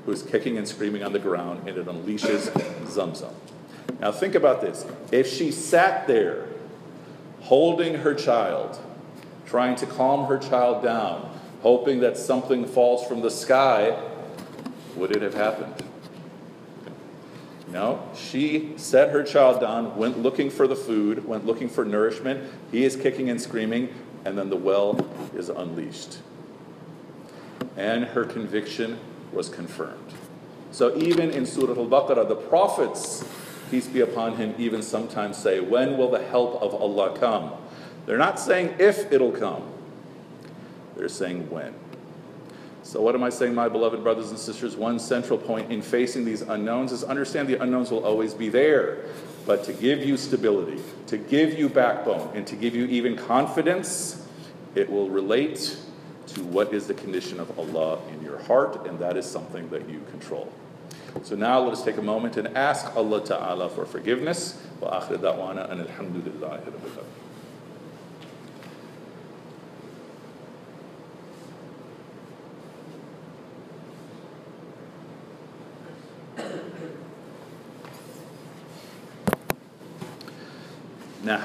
who 0.04 0.10
is 0.10 0.24
kicking 0.24 0.58
and 0.58 0.66
screaming 0.66 1.04
on 1.04 1.12
the 1.12 1.18
ground, 1.20 1.68
and 1.68 1.78
it 1.78 1.86
unleashes 1.86 2.50
Zamzam. 2.86 3.32
Now, 4.00 4.10
think 4.10 4.34
about 4.34 4.62
this. 4.62 4.84
If 5.12 5.28
she 5.28 5.52
sat 5.52 6.08
there 6.08 6.48
holding 7.42 7.96
her 7.96 8.14
child, 8.14 8.80
trying 9.50 9.74
to 9.74 9.84
calm 9.84 10.26
her 10.26 10.38
child 10.38 10.80
down, 10.80 11.28
hoping 11.62 11.98
that 11.98 12.16
something 12.16 12.64
falls 12.64 13.04
from 13.08 13.20
the 13.20 13.30
sky, 13.30 14.00
would 14.94 15.10
it 15.10 15.22
have 15.22 15.34
happened? 15.34 15.74
No, 17.72 18.00
she 18.14 18.72
set 18.76 19.10
her 19.10 19.24
child 19.24 19.60
down, 19.60 19.96
went 19.96 20.20
looking 20.20 20.50
for 20.50 20.68
the 20.68 20.76
food, 20.76 21.26
went 21.26 21.46
looking 21.46 21.68
for 21.68 21.84
nourishment. 21.84 22.48
He 22.70 22.84
is 22.84 22.94
kicking 22.94 23.28
and 23.28 23.40
screaming, 23.40 23.92
and 24.24 24.38
then 24.38 24.50
the 24.50 24.56
well 24.56 25.04
is 25.34 25.48
unleashed. 25.48 26.18
And 27.76 28.04
her 28.04 28.24
conviction 28.24 29.00
was 29.32 29.48
confirmed. 29.48 30.14
So 30.70 30.96
even 30.96 31.30
in 31.30 31.44
Surah 31.44 31.76
Al 31.76 31.88
Baqarah, 31.88 32.28
the 32.28 32.36
prophets, 32.36 33.24
peace 33.68 33.88
be 33.88 34.00
upon 34.00 34.36
him, 34.36 34.54
even 34.58 34.80
sometimes 34.80 35.36
say, 35.36 35.58
When 35.58 35.98
will 35.98 36.10
the 36.10 36.22
help 36.22 36.62
of 36.62 36.72
Allah 36.72 37.18
come? 37.18 37.52
They're 38.10 38.18
not 38.18 38.40
saying 38.40 38.74
if 38.80 39.12
it'll 39.12 39.30
come, 39.30 39.62
they're 40.96 41.08
saying 41.08 41.48
when. 41.48 41.72
So, 42.82 43.00
what 43.00 43.14
am 43.14 43.22
I 43.22 43.30
saying, 43.30 43.54
my 43.54 43.68
beloved 43.68 44.02
brothers 44.02 44.30
and 44.30 44.38
sisters? 44.38 44.74
One 44.74 44.98
central 44.98 45.38
point 45.38 45.70
in 45.70 45.80
facing 45.80 46.24
these 46.24 46.42
unknowns 46.42 46.90
is 46.90 47.04
understand 47.04 47.46
the 47.46 47.62
unknowns 47.62 47.92
will 47.92 48.04
always 48.04 48.34
be 48.34 48.48
there. 48.48 49.04
But 49.46 49.62
to 49.62 49.72
give 49.72 50.04
you 50.04 50.16
stability, 50.16 50.82
to 51.06 51.18
give 51.18 51.56
you 51.56 51.68
backbone, 51.68 52.32
and 52.34 52.44
to 52.48 52.56
give 52.56 52.74
you 52.74 52.86
even 52.86 53.14
confidence, 53.16 54.26
it 54.74 54.90
will 54.90 55.08
relate 55.08 55.78
to 56.34 56.42
what 56.42 56.74
is 56.74 56.88
the 56.88 56.94
condition 56.94 57.38
of 57.38 57.56
Allah 57.60 58.00
in 58.12 58.24
your 58.24 58.40
heart, 58.40 58.88
and 58.88 58.98
that 58.98 59.16
is 59.16 59.24
something 59.24 59.70
that 59.70 59.88
you 59.88 60.02
control. 60.10 60.52
So 61.22 61.36
now 61.36 61.60
let 61.60 61.74
us 61.74 61.84
take 61.84 61.96
a 61.96 62.02
moment 62.02 62.36
and 62.38 62.56
ask 62.56 62.96
Allah 62.96 63.24
Ta'ala 63.24 63.68
for 63.68 63.86
forgiveness. 63.86 64.60
Wa 64.80 65.00
akhir 65.00 65.18
da'wana 65.18 65.70
and 65.70 65.86
alhamdulillahi 65.86 67.29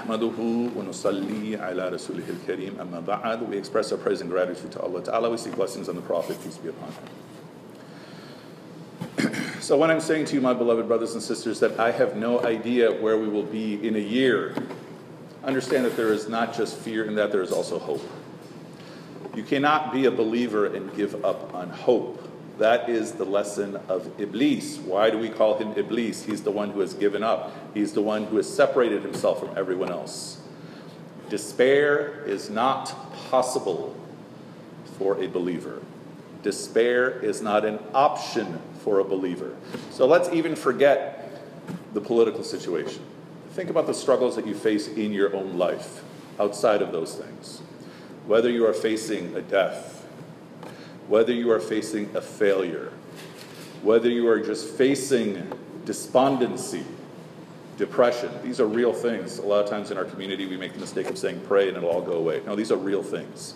نحمده 0.04 0.38
ونصلي 0.76 1.56
على 1.56 1.88
رسوله 1.88 2.25
الكريم 2.28 2.72
أما 2.80 3.00
بعد 3.00 3.49
We 3.50 3.56
express 3.56 3.92
our 3.92 3.99
praise 3.99 4.20
and 4.20 4.30
gratitude 4.30 4.72
to 4.72 4.80
Allah 4.80 5.02
Ta'ala 5.02 5.30
We 5.30 5.37
seek 5.37 5.56
blessings 5.56 5.88
on 5.88 5.96
the 5.96 6.02
Prophet, 6.02 6.37
peace 6.44 6.58
be 6.58 6.68
upon 6.68 6.88
him 6.92 7.04
So 9.60 9.76
when 9.76 9.90
I'm 9.90 10.00
saying 10.00 10.25
to 10.26 10.34
you, 10.34 10.40
my 10.40 10.54
beloved 10.54 10.88
brothers 10.88 11.12
and 11.14 11.22
sisters, 11.22 11.60
that 11.60 11.78
I 11.78 11.92
have 11.92 12.16
no 12.16 12.40
idea 12.44 12.90
where 12.90 13.16
we 13.18 13.28
will 13.28 13.44
be 13.44 13.87
in 13.87 13.94
a 13.94 14.00
year, 14.00 14.54
understand 15.44 15.84
that 15.84 15.96
there 15.96 16.12
is 16.12 16.28
not 16.28 16.56
just 16.56 16.76
fear 16.78 17.04
in 17.04 17.14
that, 17.16 17.30
there 17.30 17.42
is 17.42 17.52
also 17.52 17.78
hope. 17.78 18.02
You 19.34 19.44
cannot 19.44 19.92
be 19.92 20.06
a 20.06 20.10
believer 20.10 20.66
and 20.66 20.92
give 20.96 21.25
up 21.25 21.54
on 21.54 21.70
hope. 21.70 22.24
That 22.57 22.89
is 22.89 23.13
the 23.13 23.25
lesson 23.25 23.75
of 23.89 24.09
Iblis. 24.19 24.77
Why 24.77 25.09
do 25.09 25.17
we 25.17 25.29
call 25.29 25.57
him 25.57 25.74
Iblis? 25.77 26.24
He's 26.24 26.43
the 26.43 26.51
one 26.51 26.69
who 26.69 26.79
has 26.79 26.93
given 26.93 27.24
up, 27.24 27.53
he's 27.74 27.93
the 27.93 28.01
one 28.01 28.25
who 28.25 28.38
has 28.38 28.51
separated 28.51 29.01
himself 29.01 29.39
from 29.39 29.57
everyone 29.57 29.91
else. 29.91 30.41
Despair 31.29 32.24
is 32.25 32.50
not 32.50 32.95
possible 33.29 33.95
for 34.97 35.21
a 35.21 35.27
believer. 35.27 35.81
Despair 36.43 37.19
is 37.19 37.41
not 37.41 37.65
an 37.65 37.79
option 37.93 38.62
for 38.83 39.00
a 39.00 39.03
believer. 39.03 39.55
So 39.89 40.05
let's 40.05 40.29
even 40.29 40.55
forget 40.55 41.41
the 41.93 42.01
political 42.01 42.43
situation. 42.43 43.03
Think 43.53 43.69
about 43.69 43.88
the 43.88 43.93
struggles 43.93 44.35
that 44.35 44.45
you 44.45 44.53
face 44.53 44.88
in 44.88 45.12
your 45.12 45.35
own 45.35 45.57
life 45.57 46.03
outside 46.39 46.81
of 46.81 46.91
those 46.91 47.15
things. 47.15 47.62
Whether 48.27 48.50
you 48.50 48.67
are 48.67 48.74
facing 48.74 49.35
a 49.35 49.41
death, 49.41 49.94
whether 51.07 51.31
you 51.31 51.51
are 51.51 51.59
facing 51.59 52.15
a 52.15 52.21
failure, 52.21 52.91
whether 53.83 54.09
you 54.09 54.27
are 54.27 54.39
just 54.39 54.67
facing 54.75 55.51
despondency, 55.85 56.83
depression, 57.77 58.31
these 58.43 58.59
are 58.59 58.65
real 58.65 58.93
things. 58.93 59.38
A 59.38 59.45
lot 59.45 59.63
of 59.63 59.69
times 59.69 59.91
in 59.91 59.97
our 59.97 60.05
community, 60.05 60.45
we 60.47 60.57
make 60.57 60.74
the 60.74 60.79
mistake 60.79 61.07
of 61.07 61.17
saying 61.17 61.41
pray 61.47 61.67
and 61.67 61.77
it'll 61.77 61.89
all 61.89 62.01
go 62.01 62.13
away. 62.13 62.41
No, 62.45 62.55
these 62.55 62.71
are 62.71 62.77
real 62.77 63.03
things. 63.03 63.55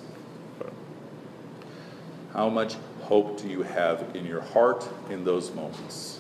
How 2.34 2.50
much 2.50 2.76
hope 3.02 3.42
do 3.42 3.50
you 3.50 3.64
have 3.64 4.16
in 4.16 4.26
your 4.26 4.42
heart 4.42 4.88
in 5.10 5.26
those 5.26 5.52
moments? 5.52 6.20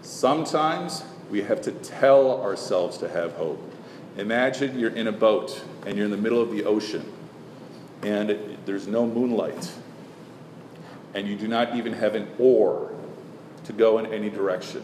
Sometimes 0.00 1.04
we 1.30 1.42
have 1.42 1.60
to 1.62 1.72
tell 1.72 2.40
ourselves 2.40 2.96
to 2.98 3.08
have 3.08 3.32
hope. 3.32 3.60
Imagine 4.16 4.78
you're 4.78 4.94
in 4.94 5.08
a 5.08 5.12
boat 5.12 5.62
and 5.84 5.96
you're 5.96 6.06
in 6.06 6.10
the 6.10 6.16
middle 6.16 6.40
of 6.40 6.50
the 6.50 6.64
ocean 6.64 7.12
and 8.04 8.58
there's 8.66 8.86
no 8.86 9.06
moonlight 9.06 9.70
and 11.14 11.28
you 11.28 11.36
do 11.36 11.48
not 11.48 11.76
even 11.76 11.92
have 11.92 12.14
an 12.14 12.28
oar 12.38 12.92
to 13.64 13.72
go 13.72 13.98
in 13.98 14.12
any 14.12 14.28
direction. 14.28 14.82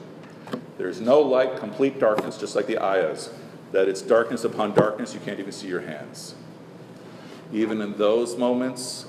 There's 0.78 1.00
no 1.00 1.20
light, 1.20 1.56
complete 1.58 1.98
darkness, 1.98 2.38
just 2.38 2.56
like 2.56 2.66
the 2.66 2.78
ayahs, 2.82 3.30
that 3.72 3.88
it's 3.88 4.00
darkness 4.00 4.44
upon 4.44 4.74
darkness, 4.74 5.12
you 5.12 5.20
can't 5.20 5.38
even 5.38 5.52
see 5.52 5.66
your 5.66 5.82
hands. 5.82 6.34
Even 7.52 7.80
in 7.80 7.96
those 7.98 8.36
moments, 8.36 9.06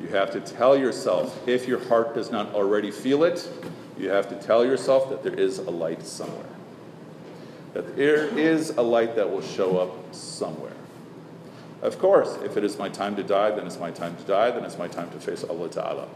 you 0.00 0.08
have 0.08 0.30
to 0.30 0.40
tell 0.40 0.76
yourself, 0.76 1.46
if 1.46 1.68
your 1.68 1.84
heart 1.88 2.14
does 2.14 2.30
not 2.30 2.54
already 2.54 2.90
feel 2.90 3.24
it, 3.24 3.48
you 3.98 4.08
have 4.10 4.28
to 4.28 4.36
tell 4.36 4.64
yourself 4.64 5.10
that 5.10 5.22
there 5.22 5.34
is 5.34 5.58
a 5.58 5.70
light 5.70 6.06
somewhere. 6.06 6.46
That 7.74 7.96
there 7.96 8.26
is 8.38 8.70
a 8.70 8.82
light 8.82 9.16
that 9.16 9.28
will 9.28 9.42
show 9.42 9.78
up 9.78 10.14
somewhere. 10.14 10.72
Of 11.84 11.98
course, 11.98 12.38
if 12.42 12.56
it 12.56 12.64
is 12.64 12.78
my 12.78 12.88
time 12.88 13.14
to 13.16 13.22
die, 13.22 13.50
then 13.50 13.66
it's 13.66 13.78
my 13.78 13.90
time 13.90 14.16
to 14.16 14.22
die, 14.22 14.50
then 14.50 14.64
it's 14.64 14.78
my 14.78 14.88
time 14.88 15.10
to 15.10 15.20
face 15.20 15.44
Allah 15.44 15.68
Ta'ala. 15.68 16.08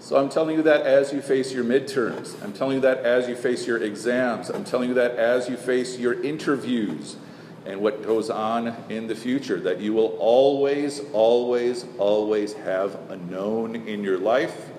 So 0.00 0.16
I'm 0.16 0.28
telling 0.28 0.56
you 0.56 0.62
that 0.62 0.84
as 0.84 1.12
you 1.12 1.22
face 1.22 1.52
your 1.52 1.62
midterms. 1.62 2.42
I'm 2.42 2.52
telling 2.52 2.74
you 2.74 2.80
that 2.80 2.98
as 3.04 3.28
you 3.28 3.36
face 3.36 3.64
your 3.64 3.80
exams. 3.80 4.50
I'm 4.50 4.64
telling 4.64 4.88
you 4.88 4.94
that 4.96 5.12
as 5.12 5.48
you 5.48 5.56
face 5.56 5.98
your 5.98 6.20
interviews 6.20 7.16
and 7.64 7.80
what 7.80 8.02
goes 8.02 8.28
on 8.28 8.74
in 8.88 9.06
the 9.06 9.14
future, 9.14 9.60
that 9.60 9.80
you 9.80 9.92
will 9.92 10.16
always, 10.18 11.00
always, 11.12 11.86
always 11.98 12.54
have 12.54 12.98
a 13.10 13.16
known 13.16 13.76
in 13.76 14.02
your 14.02 14.18
life. 14.18 14.70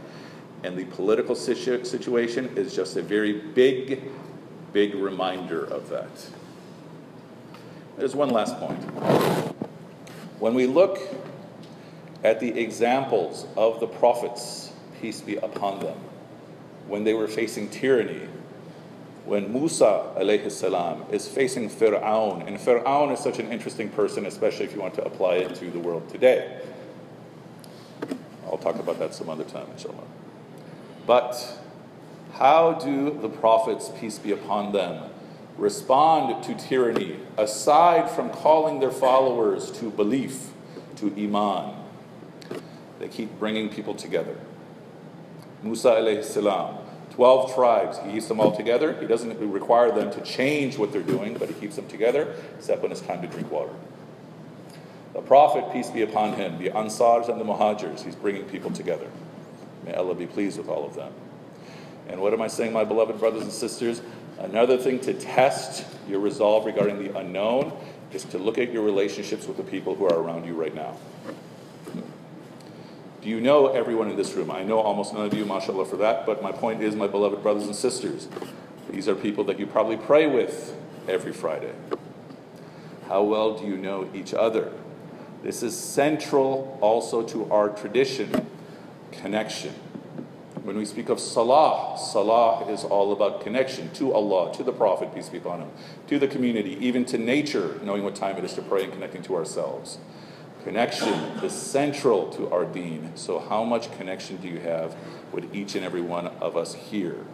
And 0.64 0.76
the 0.76 0.84
political 0.84 1.36
situ- 1.36 1.86
situation 1.86 2.58
is 2.58 2.76
just 2.76 2.98
a 2.98 3.02
very 3.02 3.40
big, 3.40 4.04
big 4.74 4.96
reminder 4.96 5.64
of 5.64 5.88
that. 5.90 6.10
There's 8.00 8.16
one 8.16 8.30
last 8.30 8.56
point. 8.56 8.82
When 10.40 10.54
we 10.54 10.68
look 10.68 11.00
at 12.24 12.40
the 12.40 12.58
examples 12.58 13.46
of 13.58 13.82
the 13.82 13.88
prophets, 13.88 14.72
peace 15.02 15.20
be 15.20 15.36
upon 15.36 15.82
them, 15.82 15.98
when 16.88 17.04
they 17.04 17.14
were 17.14 17.28
facing 17.28 17.70
tyranny, 17.70 18.30
when 19.26 19.52
Musa 19.52 20.14
alayhi 20.16 20.50
salam 20.50 21.04
is 21.12 21.28
facing 21.28 21.70
Fir'aun, 21.70 22.48
and 22.48 22.58
Fir'aun 22.58 23.12
is 23.12 23.20
such 23.20 23.38
an 23.38 23.52
interesting 23.52 23.90
person, 23.90 24.26
especially 24.26 24.64
if 24.64 24.74
you 24.74 24.80
want 24.80 24.94
to 24.94 25.04
apply 25.04 25.36
it 25.36 25.56
to 25.56 25.70
the 25.70 25.80
world 25.80 26.08
today. 26.08 26.62
I'll 28.46 28.58
talk 28.58 28.80
about 28.80 28.98
that 29.00 29.14
some 29.14 29.30
other 29.30 29.44
time, 29.44 29.68
inshallah. 29.74 30.08
But 31.06 31.36
how 32.32 32.76
do 32.76 33.20
the 33.22 33.28
prophets, 33.28 33.92
peace 34.00 34.18
be 34.18 34.32
upon 34.32 34.72
them, 34.72 35.12
respond 35.60 36.44
to 36.44 36.56
tyranny 36.56 37.20
aside 37.38 38.10
from 38.10 38.30
calling 38.30 38.80
their 38.80 38.92
followers 38.92 39.72
to 39.72 39.90
belief, 39.92 40.52
to 40.96 41.08
iman? 41.18 41.76
They 43.00 43.08
keep 43.08 43.38
bringing 43.40 43.70
people 43.70 43.96
together. 43.96 44.36
Musa 45.62 45.90
alayhi 45.90 46.24
salam, 46.24 46.78
12 47.12 47.54
tribes, 47.54 48.00
he 48.00 48.14
keeps 48.14 48.28
them 48.28 48.40
all 48.40 48.56
together. 48.56 48.98
He 49.00 49.06
doesn't 49.06 49.38
require 49.52 49.92
them 49.92 50.12
to 50.12 50.22
change 50.22 50.78
what 50.78 50.92
they're 50.92 51.02
doing, 51.02 51.36
but 51.38 51.50
he 51.50 51.54
keeps 51.56 51.76
them 51.76 51.88
together, 51.88 52.36
except 52.58 52.82
when 52.82 52.92
it's 52.92 53.02
time 53.02 53.22
to 53.22 53.28
drink 53.28 53.52
water. 53.52 53.74
The 55.14 55.22
Prophet, 55.22 55.74
peace 55.74 55.90
be 55.90 56.02
upon 56.02 56.34
him, 56.34 56.60
the 56.60 56.70
Ansars 56.70 57.28
and 57.28 57.40
the 57.40 57.46
Muhajirs, 57.46 58.06
he's 58.06 58.16
bringing 58.16 58.46
people 58.46 58.72
together. 58.72 59.08
May 59.86 59.94
Allah 59.94 60.16
be 60.16 60.28
pleased 60.28 60.58
with 60.58 60.70
all 60.70 60.86
of 60.86 60.96
them. 60.96 61.12
And 62.08 62.22
what 62.22 62.34
am 62.34 62.42
I 62.42 62.48
saying, 62.48 62.74
my 62.74 62.84
beloved 62.84 63.20
brothers 63.20 63.44
and 63.44 63.52
sisters? 63.52 64.02
Another 64.40 64.78
thing 64.78 65.00
to 65.02 65.14
test 65.14 65.86
your 66.08 66.20
resolve 66.20 66.66
regarding 66.66 67.04
the 67.04 67.18
unknown 67.18 67.78
is 68.14 68.24
to 68.26 68.38
look 68.38 68.58
at 68.58 68.72
your 68.72 68.84
relationships 68.84 69.46
with 69.46 69.58
the 69.58 69.64
people 69.64 69.96
who 69.96 70.06
are 70.06 70.18
around 70.18 70.46
you 70.46 70.54
right 70.54 70.74
now. 70.74 70.98
Do 73.22 73.28
you 73.28 73.42
know 73.42 73.68
everyone 73.68 74.10
in 74.10 74.16
this 74.16 74.34
room? 74.34 74.50
I 74.50 74.64
know 74.64 74.80
almost 74.80 75.14
none 75.14 75.26
of 75.26 75.34
you, 75.34 75.46
mashallah, 75.46 75.86
for 75.86 75.98
that, 75.98 76.26
but 76.26 76.42
my 76.42 76.54
point 76.54 76.82
is, 76.82 76.96
my 76.96 77.06
beloved 77.06 77.44
brothers 77.44 77.66
and 77.66 77.76
sisters, 77.76 78.30
these 78.90 79.10
are 79.10 79.16
people 79.16 79.44
that 79.44 79.60
you 79.60 79.68
probably 79.68 79.98
pray 79.98 80.26
with 80.26 80.76
every 81.08 81.34
Friday. 81.34 81.74
How 83.10 83.24
well 83.24 83.58
do 83.58 83.66
you 83.68 83.76
know 83.76 84.10
each 84.14 84.34
other? 84.34 84.72
This 85.44 85.64
is 85.64 85.78
central 85.78 86.78
also 86.82 87.24
to 87.24 87.52
our 87.52 87.70
tradition 87.70 88.48
connection. 89.12 89.74
When 90.64 90.78
we 90.78 90.86
speak 90.86 91.10
of 91.10 91.20
salah, 91.20 91.98
salah 91.98 92.70
is 92.70 92.84
all 92.84 93.14
about 93.14 93.42
connection 93.42 93.92
to 93.94 94.14
Allah, 94.14 94.54
to 94.54 94.64
the 94.64 94.74
Prophet, 94.74 95.14
peace 95.14 95.30
be 95.30 95.38
upon 95.38 95.62
him, 95.62 95.70
to 96.08 96.20
the 96.20 96.28
community, 96.28 96.78
even 96.82 97.06
to 97.06 97.18
nature, 97.18 97.80
knowing 97.84 98.04
what 98.04 98.16
time 98.16 98.38
it 98.38 98.44
is 98.44 98.54
to 98.56 98.62
pray 98.62 98.84
and 98.84 98.92
connecting 98.94 99.22
to 99.24 99.36
ourselves. 99.36 100.00
Connection 100.64 101.14
is 101.42 101.54
central 101.54 102.30
to 102.32 102.50
our 102.52 102.66
deen. 102.66 103.12
So, 103.16 103.40
how 103.40 103.64
much 103.64 103.96
connection 103.98 104.38
do 104.38 104.50
you 104.50 104.60
have 104.60 104.96
with 105.32 105.56
each 105.56 105.76
and 105.76 105.86
every 105.86 106.02
one 106.02 106.28
of 106.28 106.58
us 106.58 106.74
here? 106.74 107.26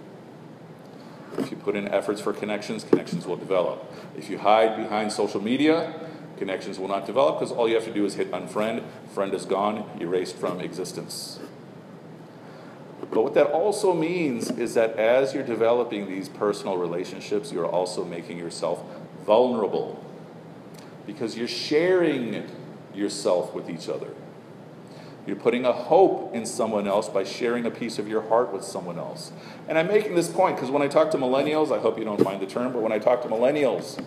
If 1.39 1.49
you 1.49 1.57
put 1.57 1.75
in 1.75 1.87
efforts 1.87 2.21
for 2.21 2.31
connections, 2.31 2.83
connections 2.83 3.25
will 3.25 3.35
develop. 3.35 3.91
If 4.15 4.29
you 4.29 4.37
hide 4.37 4.77
behind 4.77 5.11
social 5.11 5.41
media, 5.41 5.93
connections 6.37 6.77
will 6.77 6.87
not 6.87 7.05
develop 7.05 7.39
because 7.39 7.51
all 7.51 7.67
you 7.67 7.75
have 7.75 7.85
to 7.85 7.93
do 7.93 8.05
is 8.05 8.15
hit 8.15 8.31
unfriend, 8.31 8.83
friend 9.09 9.33
is 9.33 9.45
gone, 9.45 9.89
erased 9.99 10.35
from 10.35 10.61
existence. 10.61 11.39
But 13.11 13.23
what 13.23 13.33
that 13.35 13.47
also 13.47 13.93
means 13.93 14.49
is 14.51 14.73
that 14.73 14.97
as 14.97 15.33
you're 15.33 15.43
developing 15.43 16.07
these 16.07 16.29
personal 16.29 16.77
relationships, 16.77 17.51
you're 17.51 17.67
also 17.67 18.03
making 18.03 18.37
yourself 18.37 18.83
vulnerable 19.25 20.03
because 21.05 21.37
you're 21.37 21.47
sharing 21.47 22.49
yourself 22.93 23.53
with 23.53 23.69
each 23.69 23.89
other. 23.89 24.09
You're 25.27 25.35
putting 25.35 25.65
a 25.65 25.71
hope 25.71 26.35
in 26.35 26.45
someone 26.45 26.87
else 26.87 27.09
by 27.09 27.23
sharing 27.23 27.65
a 27.65 27.71
piece 27.71 27.97
of 27.97 28.07
your 28.07 28.21
heart 28.21 28.53
with 28.53 28.63
someone 28.63 28.99
else. 28.99 29.31
And 29.67 29.77
I'm 29.77 29.87
making 29.87 30.15
this 30.15 30.29
point 30.29 30.55
because 30.55 30.69
when 30.69 30.83
I 30.83 30.87
talk 30.87 31.11
to 31.11 31.17
millennials, 31.17 31.75
I 31.75 31.79
hope 31.79 31.97
you 31.97 32.05
don't 32.05 32.23
mind 32.23 32.41
the 32.41 32.45
term, 32.45 32.73
but 32.73 32.81
when 32.81 32.91
I 32.91 32.99
talk 32.99 33.23
to 33.23 33.27
millennials, 33.27 34.03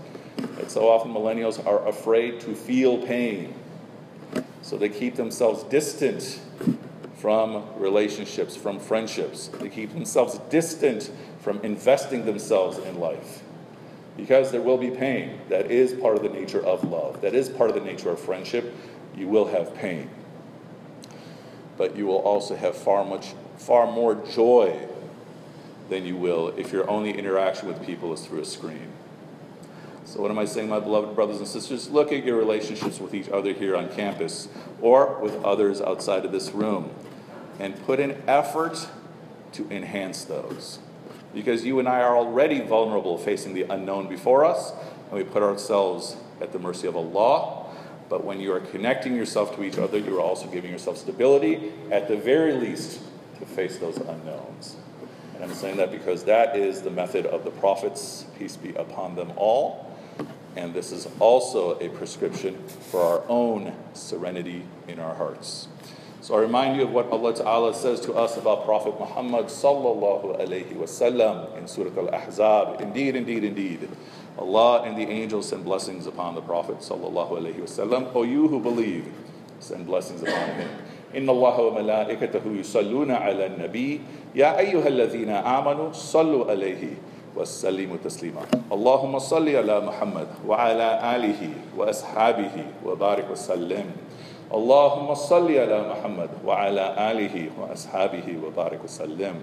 it's 0.59 0.75
so 0.75 0.89
often 0.89 1.13
millennials 1.13 1.65
are 1.67 1.87
afraid 1.89 2.41
to 2.41 2.55
feel 2.55 2.99
pain. 2.99 3.55
So 4.63 4.77
they 4.77 4.89
keep 4.89 5.17
themselves 5.17 5.65
distant 5.65 6.41
from 7.19 7.65
relationships, 7.77 8.55
from 8.57 8.79
friendships. 8.79 9.49
They 9.49 9.69
keep 9.69 9.93
themselves 9.93 10.39
distant 10.51 11.11
from 11.41 11.61
investing 11.65 12.25
themselves 12.25 12.79
in 12.79 13.01
life. 13.01 13.43
Because 14.17 14.51
there 14.51 14.63
will 14.63 14.79
be 14.79 14.91
pain. 14.91 15.41
That 15.49 15.71
is 15.71 15.93
part 15.95 16.17
of 16.17 16.23
the 16.23 16.29
nature 16.29 16.65
of 16.65 16.85
love. 16.85 17.21
That 17.21 17.35
is 17.35 17.49
part 17.49 17.71
of 17.71 17.77
the 17.77 17.83
nature 17.83 18.11
of 18.11 18.21
friendship. 18.21 18.75
You 19.17 19.29
will 19.29 19.47
have 19.49 19.75
pain. 19.75 20.11
But 21.77 21.97
you 21.97 22.07
will 22.07 22.19
also 22.19 22.57
have 22.57 22.77
far 22.77 23.05
much 23.05 23.35
far 23.57 23.91
more 23.91 24.15
joy 24.15 24.89
than 25.89 26.05
you 26.05 26.17
will 26.17 26.49
if 26.57 26.73
your 26.73 26.89
only 26.89 27.17
interaction 27.17 27.67
with 27.67 27.85
people 27.85 28.13
is 28.13 28.25
through 28.25 28.41
a 28.41 28.45
screen. 28.45 28.93
So, 30.05 30.21
what 30.23 30.31
am 30.31 30.39
I 30.39 30.45
saying, 30.45 30.69
my 30.69 30.81
beloved 30.81 31.15
brothers 31.15 31.39
and 31.39 31.47
sisters? 31.47 31.91
Look 31.91 32.13
at 32.13 32.25
your 32.25 32.37
relationships 32.37 32.99
with 32.99 33.15
each 33.15 33.29
other 33.29 33.53
here 33.53 33.77
on 33.77 33.89
campus 33.91 34.49
or 34.81 35.21
with 35.21 35.43
others 35.45 35.81
outside 35.81 36.25
of 36.25 36.33
this 36.33 36.51
room 36.51 36.91
and 37.59 37.81
put 37.85 38.01
in 38.01 38.23
effort 38.27 38.89
to 39.53 39.69
enhance 39.71 40.25
those. 40.25 40.79
Because 41.35 41.65
you 41.65 41.79
and 41.79 41.89
I 41.89 42.01
are 42.01 42.17
already 42.17 42.61
vulnerable 42.61 43.19
facing 43.19 43.55
the 43.55 43.63
unknown 43.63 44.09
before 44.09 44.45
us, 44.45 44.73
and 45.11 45.19
we 45.19 45.25
put 45.25 45.43
ourselves 45.43 46.17
at 46.41 46.53
the 46.53 46.59
mercy 46.59 46.87
of 46.87 46.97
Allah. 46.97 47.67
But 48.09 48.25
when 48.25 48.41
you 48.41 48.53
are 48.55 48.61
connecting 48.61 49.15
yourself 49.15 49.55
to 49.57 49.63
each 49.63 49.79
other, 49.79 49.99
you 49.99 50.17
are 50.19 50.23
also 50.23 50.47
giving 50.49 50.71
yourself 50.71 50.97
stability, 50.97 51.73
at 51.91 52.09
the 52.09 52.17
very 52.17 52.55
least, 52.55 53.01
to 53.39 53.47
face 53.47 53.79
those 53.79 53.99
unknowns. 53.99 54.77
And 55.35 55.45
I'm 55.45 55.55
saying 55.55 55.77
that 55.77 55.93
because 55.93 56.25
that 56.25 56.57
is 56.57 56.83
the 56.83 56.91
method 56.91 57.27
of 57.27 57.45
the 57.45 57.51
prophets, 57.51 58.25
peace 58.39 58.57
be 58.57 58.75
upon 58.75 59.15
them 59.15 59.33
all. 59.37 59.97
And 60.57 60.75
this 60.75 60.91
is 60.91 61.07
also 61.21 61.79
a 61.79 61.89
prescription 61.91 62.57
for 62.67 63.01
our 63.03 63.23
own 63.29 63.73
serenity 63.93 64.65
in 64.89 64.99
our 64.99 65.15
hearts. 65.15 65.69
So 66.22 66.36
I 66.36 66.40
remind 66.40 66.78
you 66.78 66.84
of 66.84 66.92
what 66.92 67.10
Allah 67.12 67.34
Ta'ala 67.36 67.74
says 67.74 68.00
to 68.02 68.14
us 68.14 68.38
about 68.38 68.64
Prophet 68.64 68.98
Muhammad 68.98 69.48
sallallahu 69.48 70.40
alayhi 70.40 70.74
wasallam 70.76 71.58
in 71.58 71.68
Surah 71.68 71.92
Al-Ahzab. 72.00 72.80
Indeed, 72.80 73.18
indeed, 73.18 73.44
indeed. 73.44 73.90
Allah 74.40 74.84
and 74.84 74.98
the 74.98 75.04
angels 75.04 75.50
send 75.50 75.66
blessings 75.66 76.08
upon 76.08 76.36
the 76.36 76.42
Prophet 76.42 76.78
sallallahu 76.80 77.32
alayhi 77.32 77.60
wasallam. 77.60 78.16
O 78.16 78.24
you 78.24 78.48
who 78.48 78.62
believe, 78.62 79.06
send 79.60 79.86
blessings 79.86 80.22
upon 80.24 80.50
him. 80.56 80.70
إن 81.14 81.30
الله 81.30 81.62
وملائكته 81.62 82.42
يصلون 82.60 83.12
على 83.12 83.46
النبي 83.46 84.02
يا 84.36 84.58
أيها 84.60 84.88
الذين 84.88 85.30
آمنوا 85.30 85.92
صلوا 85.94 86.52
عليه 86.52 86.98
وسلموا 87.36 87.98
تسليما 88.04 88.42
اللهم 88.72 89.20
صل 89.20 89.50
على 89.50 89.80
محمد 89.82 90.28
وعلى 90.48 91.16
آله 91.16 91.50
وأصحابه 91.78 92.56
وبارك 92.86 93.26
وسلم 93.32 93.86
اللهم 94.54 95.14
صل 95.14 95.50
على 95.52 95.82
محمد 95.90 96.30
وعلى 96.46 96.86
آله 97.12 97.50
وأصحابه 97.58 98.28
وبارك 98.46 98.84
وسلم 98.84 99.36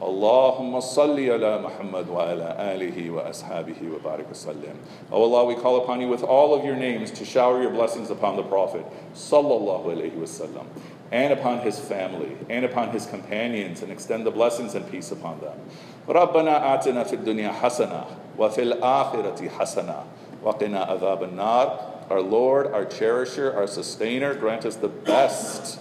Allahumma 0.00 0.82
salli 0.82 1.30
ala 1.32 1.58
Muhammad 1.58 2.06
wa 2.06 2.28
ala 2.28 2.54
alihi 2.58 3.08
wa 3.10 3.22
ashabihi 3.22 3.88
wa 3.88 3.98
barik 4.10 4.28
wasallim. 4.28 4.76
Oh 5.10 5.22
Allah, 5.22 5.46
we 5.46 5.54
call 5.54 5.82
upon 5.82 6.02
you 6.02 6.08
with 6.08 6.22
all 6.22 6.52
of 6.54 6.66
your 6.66 6.76
names 6.76 7.10
to 7.12 7.24
shower 7.24 7.62
your 7.62 7.70
blessings 7.70 8.10
upon 8.10 8.36
the 8.36 8.42
Prophet 8.42 8.84
sallallahu 9.14 9.86
alayhi 9.86 10.12
wasallam 10.12 10.66
and 11.12 11.32
upon 11.32 11.60
his 11.60 11.80
family 11.80 12.36
and 12.50 12.66
upon 12.66 12.90
his 12.90 13.06
companions 13.06 13.80
and 13.80 13.90
extend 13.90 14.26
the 14.26 14.30
blessings 14.30 14.74
and 14.74 14.84
peace 14.90 15.12
upon 15.12 15.40
them. 15.40 15.58
ربنا 16.08 16.74
آتنا 16.74 17.04
في 17.04 17.16
الدنيا 17.16 17.52
حسنة 17.52 18.04
وفي 18.38 18.62
الآخرة 18.62 19.48
حسنة 19.48 20.04
وقنا 20.42 20.80
عذاب 20.80 21.22
النار 21.22 21.89
Our 22.10 22.20
Lord, 22.20 22.68
our 22.68 22.84
cherisher, 22.84 23.52
our 23.54 23.66
sustainer, 23.66 24.34
grant 24.34 24.64
us 24.64 24.76
the 24.76 24.88
best 24.88 25.80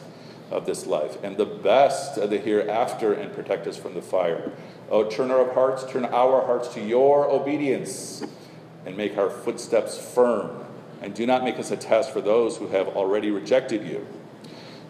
of 0.51 0.65
this 0.65 0.85
life 0.85 1.17
and 1.23 1.37
the 1.37 1.45
best 1.45 2.17
of 2.17 2.29
the 2.29 2.37
hereafter 2.37 3.13
and 3.13 3.33
protect 3.33 3.67
us 3.67 3.77
from 3.77 3.93
the 3.93 4.01
fire. 4.01 4.51
O 4.89 5.09
turner 5.09 5.39
of 5.39 5.53
hearts, 5.53 5.83
turn 5.91 6.05
our 6.05 6.45
hearts 6.45 6.67
to 6.69 6.81
your 6.81 7.29
obedience 7.29 8.23
and 8.85 8.95
make 8.95 9.17
our 9.17 9.29
footsteps 9.29 9.97
firm. 9.97 10.63
And 11.01 11.13
do 11.13 11.25
not 11.25 11.43
make 11.43 11.59
us 11.59 11.71
a 11.71 11.77
test 11.77 12.11
for 12.11 12.21
those 12.21 12.57
who 12.57 12.67
have 12.67 12.87
already 12.89 13.31
rejected 13.31 13.83
you. 13.85 14.05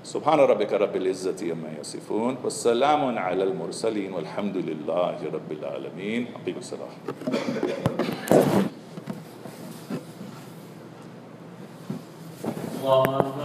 سبحان 0.06 0.39
ربك 0.39 0.74
رب 0.74 0.96
العزة 0.96 1.52
عما 1.52 1.80
يصفون 1.82 2.38
والسلام 2.44 3.18
على 3.18 3.44
المرسلين 3.44 4.13
والحمد 4.13 4.58
لله 4.58 5.18
رب 5.34 5.52
العالمين 5.52 6.28
أقيم 6.36 6.58
الصلاة 6.58 6.89
我 12.90 13.39